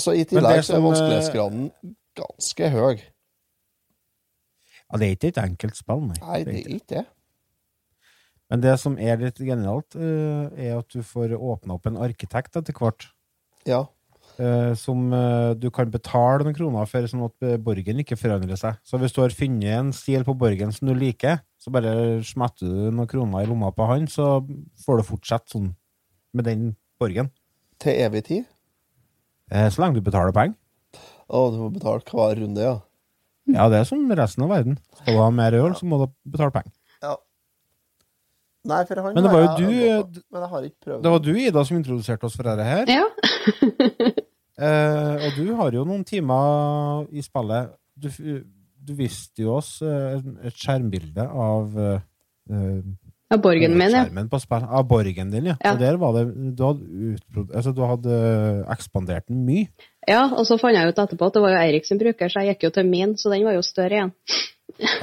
[0.00, 1.64] så i tillegg så er eh, vanskelighetsgraden
[2.18, 3.00] ganske høy.
[4.92, 6.18] Ja, det er ikke et enkelt spill, nei.
[6.20, 7.02] Nei, det er ikke det.
[8.52, 12.58] Men det som er litt genialt, eh, er at du får åpna opp en arkitekt
[12.60, 13.08] etter hvert.
[13.64, 13.84] Ja.
[14.42, 15.04] eh, som
[15.60, 18.80] du kan betale noen kroner for, sånn at borgen ikke forandrer seg.
[18.84, 22.66] Så hvis du har funnet en stil på borgen som du liker, så bare smetter
[22.66, 24.40] du noen kroner i lomma på han, så
[24.84, 25.70] får du fortsette sånn
[26.34, 27.30] med den borgen.
[27.80, 28.44] Til evig tid.
[29.52, 30.56] Eh, så lenge du betaler penger.
[31.32, 32.78] Å, du må betale hver runde, ja.
[33.52, 34.78] Ja, det er som resten av verden.
[35.00, 36.72] Skal du ha mer øl, så må du betale penger.
[37.04, 37.16] ja.
[38.70, 41.00] Nei, for han Men det var jo jeg du, øvd Men jeg har ikke prøvd.
[41.02, 42.92] Det var du, Ida, som introduserte oss for dette her.
[42.92, 43.08] Ja.
[44.62, 47.70] Eh, og du har jo noen timer i spillet.
[47.98, 48.08] Du,
[48.84, 52.04] du viste jo oss eh, et skjermbilde av eh,
[52.52, 52.82] eh,
[53.40, 54.04] borgen min, ja.
[54.04, 55.56] skjermen på spill, av borgen din, ja.
[55.62, 55.72] Ja.
[55.72, 56.24] Og der var det
[56.58, 59.70] Du hadde, utpro- altså, du hadde eh, ekspandert den mye.
[60.08, 62.42] Ja, og så fant jeg ut etterpå at det var jo Eirik sin bruker, så
[62.42, 64.12] jeg gikk jo til min, så den var jo større igjen.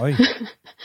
[0.04, 0.14] Oi.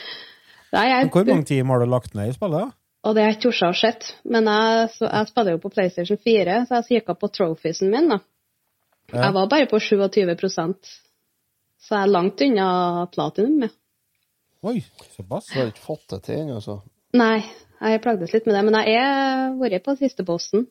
[0.75, 2.65] Nei, jeg, hvor mange timer har du lagt ned i spillet?
[2.65, 2.79] da?
[3.05, 4.07] Og det har jeg ikke tort å sett.
[4.25, 8.09] Men jeg, så, jeg spiller jo på PlayStation 4, så jeg kikka på trophiesen min,
[8.15, 8.19] da.
[9.13, 9.27] Ja.
[9.27, 10.87] Jeg var bare på 27%
[11.85, 12.69] Så jeg er langt unna
[13.13, 13.67] platinum.
[13.67, 13.73] Ja.
[14.65, 14.79] Oi,
[15.13, 15.51] såpass.
[15.51, 16.79] Du har ikke fått det til ennå, altså.
[17.15, 17.43] Nei,
[17.81, 20.65] jeg plagdes litt med det, men jeg har vært på siste bossen.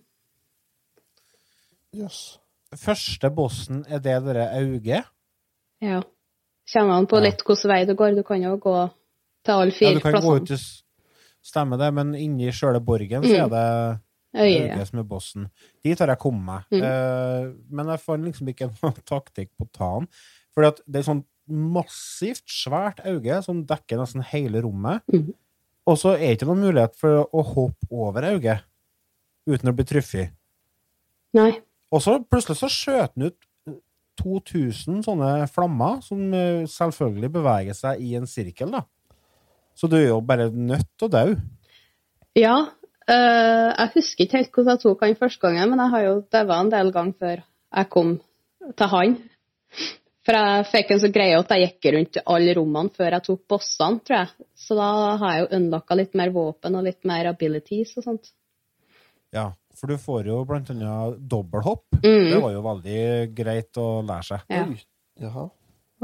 [1.95, 2.39] Jøss.
[2.75, 5.03] Første bossen, er det dere Auge?
[5.85, 6.01] Ja.
[6.73, 7.29] Kommer an på Ja.
[7.29, 8.17] litt hvilken vei du går.
[8.17, 8.91] Du kan jo gå
[9.45, 10.59] til alle Ja, du kan gå ut til
[11.45, 13.45] Stemmer det, men inni sjøle borgen så Mm.
[13.45, 14.01] er det
[14.41, 14.85] Øye, ja.
[14.85, 15.51] som er bossen.
[15.85, 16.65] Dit har jeg kommet meg.
[16.73, 16.83] Mm.
[16.83, 20.07] Eh, men jeg fant liksom ikke noen taktikk på å ta.
[20.55, 25.03] Fordi at det er sånn massivt svært Auge som dekker nesten hele rommet.
[25.13, 25.35] Mhm.
[25.85, 28.65] Og så er det ikke noen mulighet for å hoppe over øyet
[29.45, 30.33] uten å bli truffet.
[31.37, 31.51] Nei.
[31.93, 33.51] Og så plutselig så skjøt han ut
[34.21, 38.85] 2000 sånne flammer som eh, selvfølgelig beveger seg i en sirkel, da.
[39.75, 41.25] Så du er jo bare nødt til å dø.
[42.39, 42.55] Ja.
[43.11, 46.15] Øh, jeg husker ikke helt hvordan jeg tok han første gangen, men jeg har jo
[46.33, 48.15] daua en del ganger før jeg kom
[48.79, 49.19] til han.
[50.25, 53.43] For jeg fikk en så greie at jeg gikk rundt alle rommene før jeg tok
[53.51, 54.47] bossene, tror jeg.
[54.57, 54.89] Så da
[55.21, 58.33] har jeg jo unlocka litt mer våpen og litt mer abilities og sånt.
[59.35, 61.99] Ja, for du får jo blant annet dobbelthopp.
[62.01, 62.31] Mm.
[62.31, 63.03] Det var jo veldig
[63.37, 64.47] greit å lære seg.
[64.55, 64.65] Ja.
[64.65, 64.81] Oi.
[65.25, 65.49] Jaha.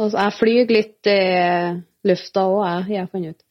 [0.01, 1.21] Og så jeg flyr litt i
[2.09, 3.47] lufta òg, jeg, jeg har funnet ut.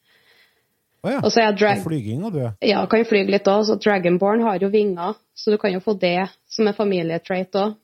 [1.00, 1.20] Å ja.
[1.24, 1.80] Og så er drag...
[1.80, 2.56] Og flyging og du er.
[2.66, 3.64] Ja, kan fly litt òg.
[3.68, 7.78] Så Dragonborn har jo vinger, så du kan jo få det som en familietrait òg.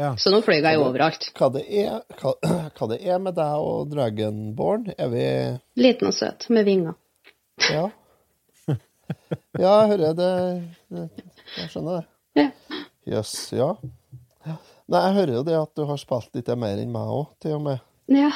[0.00, 0.14] Ja.
[0.16, 1.26] Så nå fløy jeg jo overalt.
[1.36, 2.32] Hva det, er, hva,
[2.78, 4.86] hva det er med deg og Dragonborn?
[4.96, 5.24] Er vi
[5.82, 6.96] Liten og søt med vinger.
[7.70, 7.88] Ja.
[9.58, 10.26] Ja, jeg hører det.
[11.58, 12.04] jeg skjønner det.
[12.38, 12.44] Ja.
[13.10, 13.66] Jøss, ja.
[14.46, 14.54] ja.
[14.86, 17.56] Nei, jeg hører jo det at du har spilt litt mer enn meg òg, til
[17.56, 17.82] og med.
[18.10, 18.30] Ja.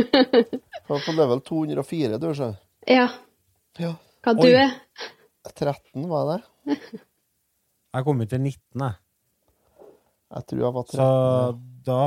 [0.88, 2.50] For på level 204, du, så.
[2.88, 3.06] ja.
[3.78, 3.92] Ja.
[4.24, 4.72] Hva du er?
[5.52, 6.40] 13 var det.
[6.74, 8.56] Jeg kom ut til 19,
[8.88, 8.98] jeg.
[10.30, 10.98] Jeg tror jeg var 13.
[11.00, 11.06] Så
[11.86, 12.02] da,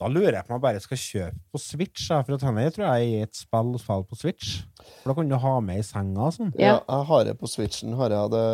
[0.00, 2.08] da lurer jeg på om jeg bare skal kjøpe på Switch.
[2.10, 4.50] For at henne tror jeg er et spill og spille på Switch.
[5.00, 6.50] For da kan du ha med i senga og sånn.
[6.60, 6.74] Ja.
[6.74, 6.74] Ja.
[6.84, 8.44] jeg har det på Switchen, har jeg det.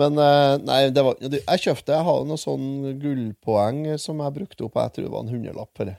[0.00, 1.20] Men eh, nei, det var.
[1.26, 2.70] Jeg kjøpte Jeg har noe sånn
[3.02, 4.80] gullpoeng som jeg brukte opp.
[4.80, 5.98] Jeg tror det var en hundrelapp for det.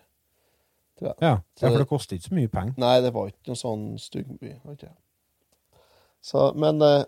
[0.99, 1.15] Tror.
[1.25, 2.77] Ja, for det koster ikke så mye penger.
[2.81, 4.37] Nei, det var ikke noe sånn styggby.
[4.41, 4.59] mye.
[4.75, 4.93] Okay.
[6.23, 7.03] Så, men eh,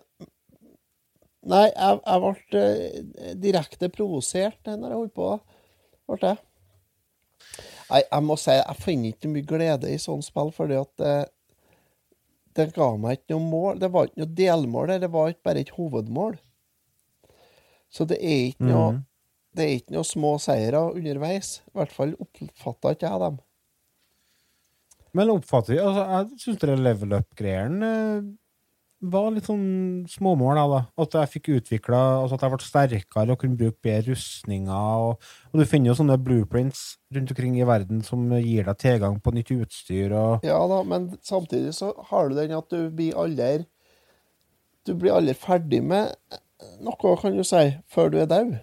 [1.46, 5.32] Nei, jeg, jeg ble eh, direkte provosert når jeg holdt på.
[6.10, 6.42] Ble jeg.
[7.92, 11.16] Nei, jeg må si jeg finner ikke mye glede i sånne spill, fordi at det,
[12.58, 13.82] det ga meg ikke noe mål.
[13.84, 16.38] Det var ikke noe delmål, det var ikke bare et hovedmål.
[17.94, 19.04] Så det er ikke noe, mm.
[19.56, 21.60] det er ikke noe små seire underveis.
[21.70, 23.38] I hvert fall oppfatta ikke jeg dem.
[25.16, 28.26] Men oppfatter vi altså, Jeg syns level up-greiene eh,
[29.02, 30.60] var litt sånn småmål.
[30.72, 30.82] Da.
[31.04, 35.06] At jeg fikk utvikla altså At jeg ble sterkere og kunne bruke bedre rustninger.
[35.10, 39.20] Og, og du finner jo sånne blueprints rundt omkring i verden som gir deg tilgang
[39.22, 40.16] på nytt utstyr.
[40.16, 43.66] Og, Ja da, men samtidig så har du den at du blir aldri
[44.86, 46.14] du blir aldri ferdig med
[46.86, 48.56] noe, kan du si, før du er død.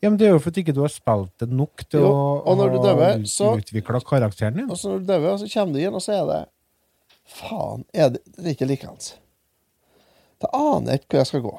[0.00, 2.54] Ja, men Det er jo fordi ikke du har spilt det nok til Jo, å
[2.54, 4.70] ha utvikla karakteren din.
[4.70, 6.38] Og så når du dør, så kommer du igjen, og så er det
[7.28, 8.22] Faen, er det,
[8.54, 9.16] ikke likeens.
[10.42, 11.54] Da aner jeg ikke hvor jeg skal gå.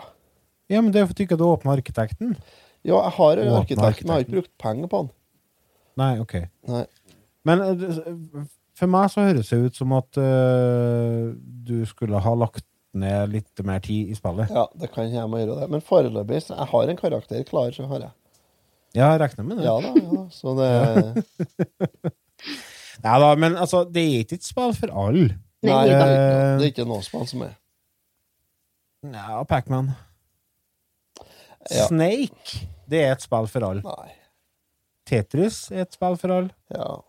[0.69, 2.35] Ja, men det er fordi du ikke åpna arkitekten.
[2.85, 5.11] Ja, jeg har jo arkitekten, arkitekt, men jeg har ikke brukt penger på den.
[5.99, 6.35] Nei, OK.
[6.69, 6.85] Nei.
[7.47, 8.45] Men eh,
[8.79, 12.65] for meg så høres det ut som at uh, du skulle ha lagt
[12.99, 14.49] ned litt mer tid i spillet.
[14.53, 15.67] Ja, det kan jeg må gjøre det.
[15.73, 18.15] Men foreløpig så jeg har en karakter klar, så har jeg.
[18.97, 19.67] Ja, jeg regner med det.
[19.67, 20.23] Ja da, ja.
[20.33, 20.69] Så det
[23.03, 25.37] Nei da, men altså, det er ikke et spill for alle.
[25.67, 27.55] Nei, det er noe, Eh, det er ikke noe spill som er
[29.11, 29.91] Ja, Pacman.
[31.69, 31.87] Ja.
[31.87, 33.83] Snake, det er et spill for alle.
[33.83, 34.13] Nei.
[35.09, 36.53] Tetris er et spill for alle.
[36.71, 36.99] Ja.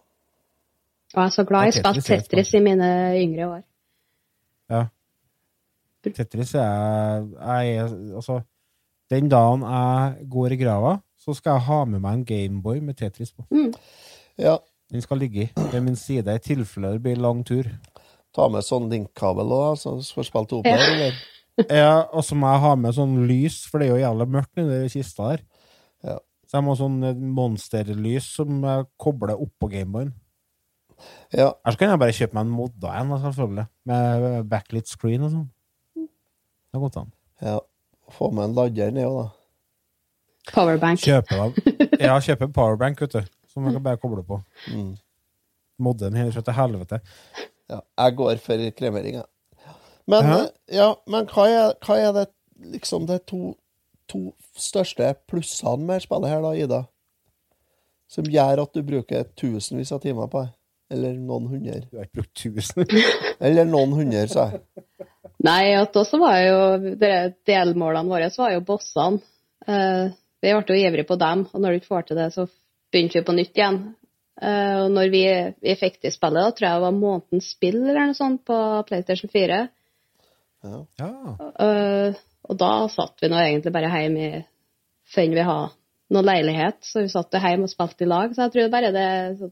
[1.10, 2.88] Og jeg er så glad i Ja, å Tetris et Tetris i mine
[3.18, 3.62] yngre år.
[4.70, 4.84] Ja.
[6.06, 8.40] Tetris er jeg er Altså,
[9.10, 12.96] den dagen jeg går i grava, så skal jeg ha med meg en Gameboy med
[12.96, 13.46] Tetris på.
[13.50, 13.72] Mm.
[14.38, 14.58] ja.
[14.90, 17.62] Den skal ligge ved min side i tilfelle det blir lang tur.
[18.36, 21.20] Ta med sånn linkkabel òg, så du får spilt opp her, eller?
[21.66, 24.56] Ja, og så må jeg ha med sånn lys, for det er jo jævla mørkt
[24.60, 25.42] nedi kista der.
[26.06, 26.14] Ja.
[26.46, 30.14] Så jeg må ha sånn eh, monsterlys som jeg kobler oppå Gameboyen.
[31.34, 31.50] Ja.
[31.64, 33.66] Ellers kan jeg bare kjøpe meg en modda en, selvfølgelig.
[33.90, 35.46] Med backlit screen og sånn.
[36.00, 37.12] Det har gått an.
[37.44, 37.58] ja.
[38.10, 40.50] Få med en lader ned òg, da.
[40.50, 40.98] Powerbank.
[41.04, 41.76] Kjøpe dem.
[42.00, 43.28] Ja, kjøpe en powerbank, vet du.
[43.52, 44.40] Som jeg kan bare koble på.
[44.72, 44.94] Mm.
[45.84, 46.98] Modden hele kjøttet helvete.
[47.70, 47.80] Ja.
[48.02, 49.74] Jeg går for kremering, jeg.
[50.10, 52.26] Men, eh, ja, men hva, er, hva er det
[52.72, 53.52] liksom de to,
[54.10, 56.80] to største plussene med spillet her, da, Ida?
[58.10, 60.54] Som gjør at du bruker tusenvis av timer på det?
[60.90, 61.78] Eller noen hundre?
[61.86, 62.82] Du har ikke brukt tusen.
[63.46, 64.64] Eller noen hundre, sa jeg.
[65.46, 66.58] Nei, at også var jo
[67.00, 67.12] de
[67.48, 69.22] delmålene våre var jo bossene.
[69.68, 70.10] Eh,
[70.40, 72.48] vi ble jo ivrige på dem, og når du ikke får til det, så
[72.90, 73.78] begynte vi på nytt igjen.
[74.40, 75.24] Eh, og når vi,
[75.60, 78.56] vi fikk til spillet, da tror jeg det var månedens spill eller noe sånt på
[78.88, 79.60] PlayStation 4.
[80.64, 81.10] Ja.
[81.64, 84.40] Eh, og da satt vi nå egentlig bare hjemme i
[85.10, 85.68] før vi hadde
[86.14, 88.32] noen leilighet, så vi satt hjemme og spilte i lag.
[88.34, 89.08] Så jeg tror bare det
[89.40, 89.50] så,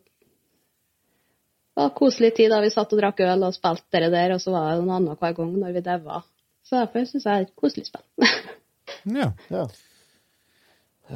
[1.78, 4.40] det var koselig tid da vi satt og drakk øl og spilte det der, og
[4.42, 6.24] så var det noe annet hver gang når vi daua.
[6.66, 8.32] Så derfor syns jeg det er et koselig spill.
[9.20, 9.28] ja.
[9.52, 9.68] Ja.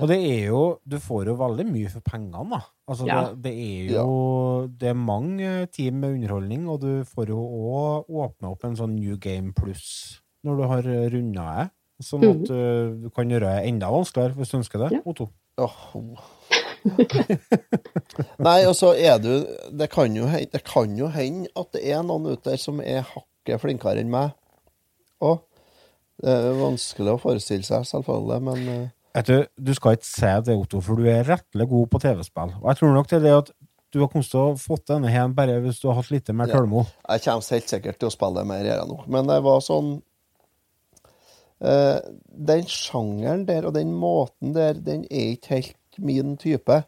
[0.00, 2.60] Og det er jo Du får jo veldig mye for pengene, da.
[2.88, 3.18] Altså, Ja.
[3.34, 8.08] det, det er jo Det er mange team med underholdning, og du får jo òg
[8.08, 10.82] åpna opp en sånn New Game Plus når du har
[11.12, 11.66] runda det.
[12.02, 14.88] Sånn at uh, du kan gjøre det enda vanskeligere hvis du ønsker det.
[14.96, 15.02] Ja.
[15.06, 15.28] Otto.
[15.60, 16.18] Oh.
[18.42, 19.30] Nei, og så er du
[19.70, 23.04] det kan, jo, det kan jo hende at det er noen ute der som er
[23.06, 24.32] hakket flinkere enn meg
[25.22, 25.44] òg.
[26.22, 28.90] Det er vanskelig å forestille seg, selvfølgelig, men eh,
[29.28, 32.54] du, du skal ikke si det, Otto, for du er rettelig god på TV-spill.
[32.62, 33.50] Og jeg tror nok det er det at
[33.92, 36.48] du har kommet til å fått denne hjem bare hvis du har hatt litt mer
[36.48, 36.62] Ja.
[37.12, 39.02] jeg kommer helt sikkert til å spille det mer, her nå.
[39.06, 39.90] Men det var sånn
[41.60, 42.00] uh,
[42.32, 46.80] Den sjangeren der og den måten der, den er ikke helt min type.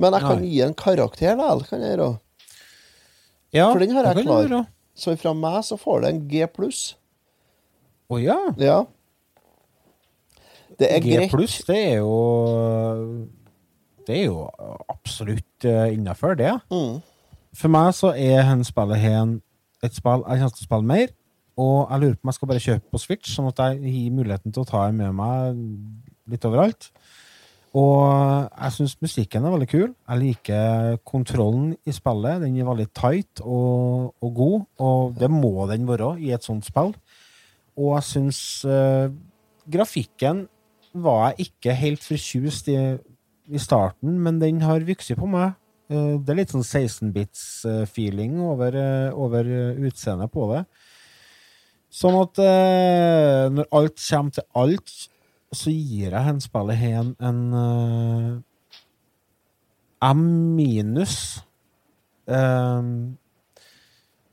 [0.00, 0.48] Men jeg kan Nei.
[0.48, 1.50] gi en karakter, da.
[1.68, 2.14] kan jeg gjøre.
[3.52, 4.64] Ja, For den har jeg klar.
[4.96, 6.94] Så fra meg så får det en G pluss.
[8.10, 8.38] Å ja.
[8.56, 8.78] Ja.
[10.80, 12.16] Det er G pluss, det er jo
[14.06, 14.48] Det er jo
[14.88, 16.54] absolutt uh, innafor, det.
[16.72, 16.98] Mm.
[17.54, 19.38] For meg så er dette spillet her
[19.84, 21.16] et spill jeg kommer til å spille mer.
[21.60, 24.14] Og jeg lurer på om jeg skal bare kjøpe på Switch, sånn at jeg gir
[24.16, 25.58] muligheten til å ta det med meg
[26.30, 26.88] litt overalt.
[27.76, 28.02] Og
[28.48, 29.88] jeg syns musikken er veldig kul.
[29.92, 32.40] Jeg liker kontrollen i spillet.
[32.42, 36.66] Den er veldig tight og, og god, og det må den være i et sånt
[36.66, 36.94] spill.
[37.78, 39.12] Og jeg syns uh,
[39.70, 40.48] grafikken
[40.94, 42.78] var jeg ikke helt fortjust i
[43.50, 45.56] i starten, men den har vokst på meg.
[45.90, 50.64] Eh, Det er litt sånn 16-bits-feeling over, eh, over eh, utseendet på det.
[51.90, 52.38] Sånn at
[53.50, 54.92] når alt kommer til alt,
[55.50, 58.44] så gir jeg henspillet her en, en
[60.06, 60.22] M
[60.54, 61.16] minus.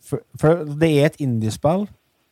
[0.05, 1.87] For, for det er et indiespill.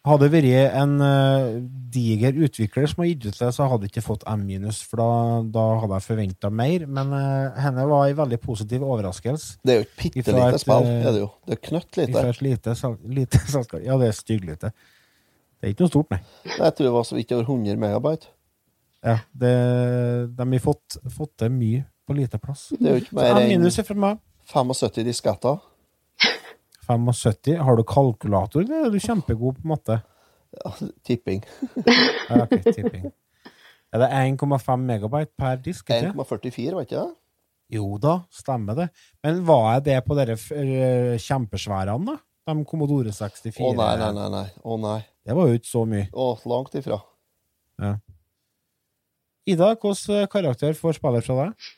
[0.06, 1.56] Hadde det vært en uh,
[1.94, 5.02] diger utvikler som hadde gitt ut det, så hadde jeg ikke fått M minus, for
[5.02, 5.08] da,
[5.56, 6.86] da hadde jeg forventa mer.
[6.86, 9.58] Men uh, henne var en veldig positiv overraskelse.
[9.66, 11.32] Det er jo et bitte lite spill, eh, er det jo.
[11.48, 12.14] Det er knøttlite.
[12.20, 12.78] Fra et lite,
[13.18, 13.82] lite selskap.
[13.86, 14.72] Ja, det er stygglite.
[15.56, 16.22] Det er ikke noe stort, nei.
[16.54, 18.34] Jeg tror det var så vidt over 100 megabyte.
[19.06, 19.56] Ja, det,
[20.38, 22.68] de har fått, fått til mye på lite plass.
[22.78, 24.18] Det er jo ikke mer enn minus er fra
[24.54, 25.58] 75 disketter.
[26.86, 27.58] 75.
[27.66, 28.64] Har du kalkulator?
[28.64, 30.00] eller er du kjempegod på matte.
[30.56, 30.74] Ja,
[31.04, 31.44] tipping.
[32.30, 33.12] Ja, okay, tipping.
[33.94, 35.90] Er det 1,5 megabyte per disk?
[35.90, 37.12] 1,44, var ikke det?
[37.76, 38.88] Jo da, stemmer det.
[39.26, 42.18] Men var det på dere eh, da?
[42.46, 43.64] De Commodore 64?
[43.66, 44.28] Å nei, nei, nei.
[44.34, 44.48] nei.
[44.62, 45.00] Å nei.
[45.26, 46.10] Det var jo ikke så mye.
[46.14, 47.00] Å, langt ifra.
[49.46, 51.72] Ida, hvilken karakter får spiller fra deg?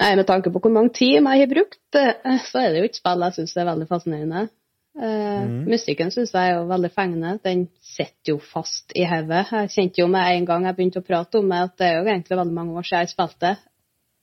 [0.00, 2.88] Nei, Med tanke på hvor mange timer jeg har brukt, eh, så er det jo
[2.88, 4.48] ikke spill jeg syns er veldig fascinerende.
[4.92, 5.52] Uh, mm.
[5.72, 7.38] Musikken syns jeg er jo veldig fengende.
[7.44, 9.46] Den sitter jo fast i hodet.
[9.48, 11.94] Jeg kjente jo med en gang jeg begynte å prate om det, at det er
[11.96, 13.54] jo egentlig veldig mange år siden jeg spilte.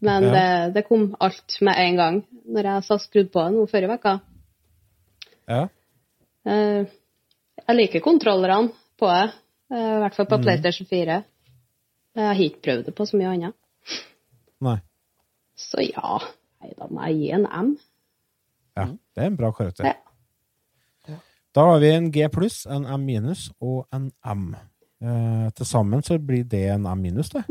[0.05, 0.33] Men Ja.
[0.35, 4.15] det, det kom alt med en gang når jeg satt skrudd på nå forrige uke.
[5.49, 5.63] Ja.
[6.45, 6.85] Uh,
[7.65, 9.25] jeg liker kontrollerne på det,
[9.73, 10.45] uh, i hvert fall på mm.
[10.45, 11.23] PlayStation 4.
[12.19, 13.57] Jeg har ikke prøvd det på så mye annet.
[15.59, 16.19] Så ja,
[16.61, 17.73] nei, da må jeg gi en M.
[18.79, 19.89] Ja, det er en bra karakter.
[19.89, 19.97] Ja.
[21.55, 24.53] Da har vi en G pluss, en M minus og en M.
[25.01, 27.43] Eh, Til sammen så blir det en M minus, det.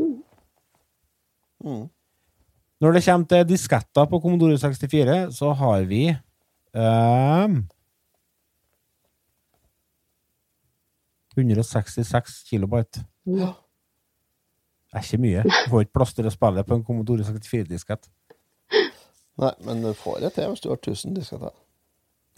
[1.59, 1.89] Mm.
[2.79, 6.05] Når det kommer til disketter på Commodore 64, så har vi
[6.73, 7.57] ehm,
[11.35, 13.03] 166 kilobyte.
[13.27, 13.51] Ja.
[14.93, 15.43] Er ikke mye.
[15.45, 18.09] Du får ikke plass til å spille på en Commodore 64-diskett.
[19.39, 21.53] Nei, men du får det til hvis du har 1000 disketter.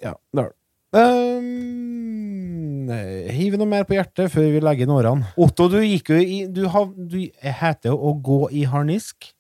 [0.03, 0.55] Ja, det har du.
[0.91, 2.89] Um,
[3.31, 5.29] hiv noe mer på hjertet før vi legger inn årene.
[5.39, 9.31] Otto, du gikk jo i Du, hav, du heter jo å gå i harnisk.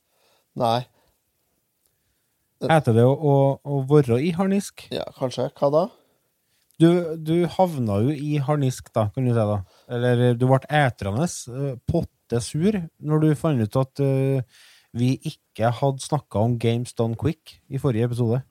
[0.59, 0.81] Nei.
[2.61, 4.85] Heter det å, å, å være i harnisk?
[4.93, 5.49] Ja, kanskje.
[5.57, 5.83] Hva da?
[6.81, 9.37] Du, du havna jo i harnisk, da, kan du si.
[9.37, 9.59] da.
[9.91, 11.75] Eller du ble etrende, eh,
[12.31, 14.41] pottesur, når du fant ut at uh,
[14.95, 18.41] vi ikke hadde snakka om Games Done Quick i forrige episode.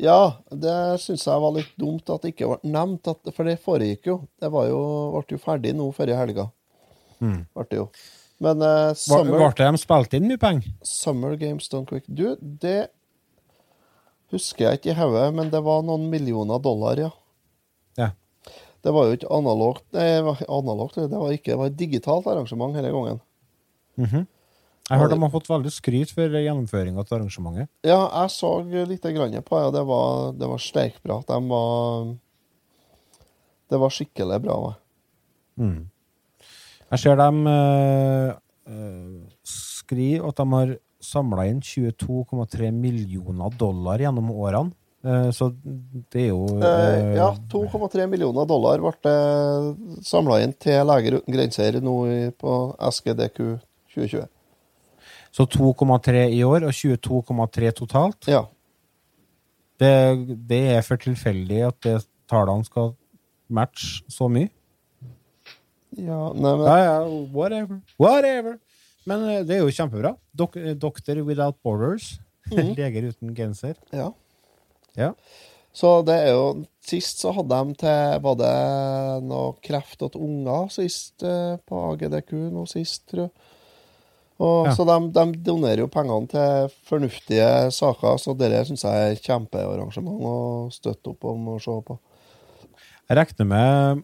[0.00, 3.60] Ja, det syns jeg var litt dumt at det ikke ble nevnt, at, for det
[3.62, 4.16] foregikk jo.
[4.40, 4.80] Det var jo,
[5.18, 6.48] ble jo ferdig nå forrige helga.
[7.20, 7.44] Mm.
[7.54, 7.90] Ble det jo.
[8.40, 10.72] Men uh, Summer, ble de spilte inn mye penger?
[10.86, 12.88] Summer Games Done Quick Du, det
[14.32, 17.10] husker jeg ikke i hodet, men det var noen millioner dollar, ja.
[17.98, 18.12] Ja.
[18.80, 20.06] Det var jo ikke analogt Nei,
[20.48, 23.20] analogt, det var ikke, det var et digitalt arrangement hele gangen.
[24.00, 24.26] Mhm.
[24.90, 27.68] Jeg hørte de har fått veldig skryt for gjennomføringa til arrangementet.
[27.86, 28.48] Ja, jeg så
[28.90, 30.64] litt grann på det, og det var, det var
[31.04, 31.20] bra.
[31.28, 32.08] De var
[33.70, 34.56] Det var skikkelig bra.
[35.62, 35.86] Mm.
[36.90, 38.34] Jeg ser dem uh,
[39.46, 44.74] skriver at de har samla inn 22,3 millioner dollar gjennom årene.
[45.00, 45.48] Eh, så
[46.12, 49.14] det er jo Eh, eh, ja, 2,3 millioner dollar ble
[50.04, 51.96] samla inn til Leger uten grenser nå
[52.36, 53.38] på SGDQ
[53.94, 54.28] 2020.
[55.32, 58.28] Så 2,3 i år og 22,3 totalt.
[58.28, 58.44] Ja.
[59.80, 59.92] Det,
[60.50, 61.98] det er for tilfeldig at det
[62.28, 62.92] tallene skal
[63.48, 64.50] matche så mye.
[65.96, 66.98] Ja, nei, men Ja, ja,
[67.34, 67.80] whatever.
[67.98, 68.58] Whatever.
[69.08, 70.12] Men eh, det er jo kjempebra.
[70.36, 72.18] Dok Doctor Without Borders.
[72.50, 72.74] Mhm.
[72.78, 73.78] Leger uten genser.
[73.94, 74.10] Ja.
[74.98, 75.14] Ja.
[75.72, 76.44] Så det er jo
[76.90, 78.54] Sist så hadde de til Var det
[79.28, 83.32] noe kreft til unger sist eh, på AGDQ nå sist, tror jeg.
[84.40, 84.72] Og, Ja.
[84.72, 90.22] Så de, de donerer jo pengene til fornuftige saker, så det syns jeg er kjempearrangement
[90.24, 90.36] å
[90.72, 91.98] støtte opp om og se på.
[93.10, 94.02] Jeg regner med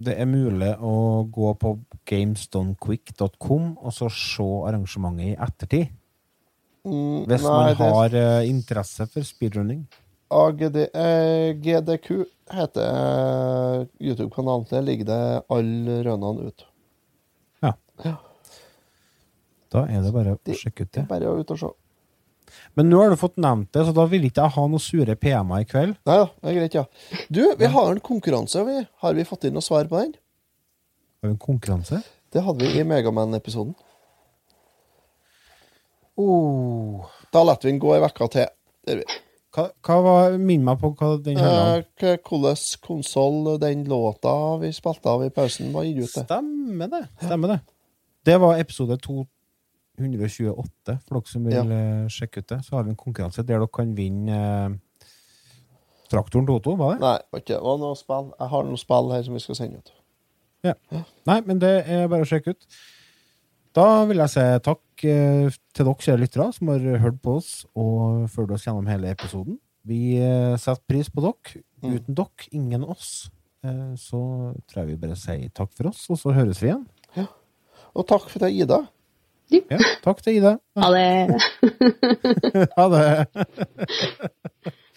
[0.00, 1.74] det er mulig å gå på
[2.08, 5.90] gamesdonequick.com og så se arrangementet i ettertid.
[6.88, 8.28] Mm, Hvis nei, man har det...
[8.48, 9.84] interesse for speedrunning.
[10.30, 12.24] AGD, eh, GDQ
[12.54, 14.66] heter eh, YouTube-kanalen.
[14.70, 16.66] Der ligger det alle rønnene ut.
[17.62, 18.16] Ja.
[19.70, 21.70] Da er det bare å sjekke ut Det bare ut og se.
[22.74, 25.14] Men nå har du fått nevnt det, så da vil ikke jeg ha noen sure
[25.18, 25.94] PM-er i kveld.
[26.08, 26.84] Nei da, det er greit, ja.
[27.28, 28.64] Du, vi har en konkurranse.
[28.66, 28.80] Vi.
[29.04, 30.16] Har vi fått inn noe svar på den?
[31.20, 32.02] Har vi en konkurranse?
[32.30, 33.74] Det hadde vi i Megaman-episoden.
[36.20, 37.06] Oh.
[37.32, 38.50] Da lar vi den gå ei uke til.
[38.84, 39.20] Det gjør vi.
[39.50, 41.80] Hva, hva var, Minn meg på hva den handla om.
[41.80, 44.32] Eh, Hvilken konsoll den låta
[44.62, 46.24] vi spilte av i pausen, var gitt ut til?
[46.28, 47.02] Stemmer det.
[47.24, 47.60] Stemmer det.
[48.28, 51.64] Det var episode 228, for dere som vil Ja.
[51.64, 52.60] eh, sjekke ut det.
[52.64, 54.78] Så har vi en konkurranse der dere kan vinne eh,
[56.10, 57.00] traktoren til Otto, var det?
[57.00, 57.54] Nei, okay.
[57.56, 57.62] det.
[57.62, 58.30] var noe spill.
[58.38, 59.92] Jeg har noen spill her som vi skal sende ut.
[60.62, 60.74] Ja.
[61.26, 62.66] Nei, men det er bare å sjekke ut.
[63.76, 67.50] Da vil jeg si takk eh, til dere kjære lyttere som har hørt på oss
[67.78, 69.60] og fulgt oss gjennom hele episoden.
[69.86, 71.62] Vi eh, setter pris på dere.
[71.80, 71.92] Mm.
[71.94, 73.12] Uten dere, ingen oss.
[73.62, 74.20] Eh, så
[74.66, 76.82] tror jeg vi bare sier takk for oss, og så høres vi igjen.
[77.94, 78.84] Og takk for deg, Ida.
[79.50, 80.52] Ja, takk til Ida.
[80.78, 81.38] Ha det
[82.78, 83.06] Ha det.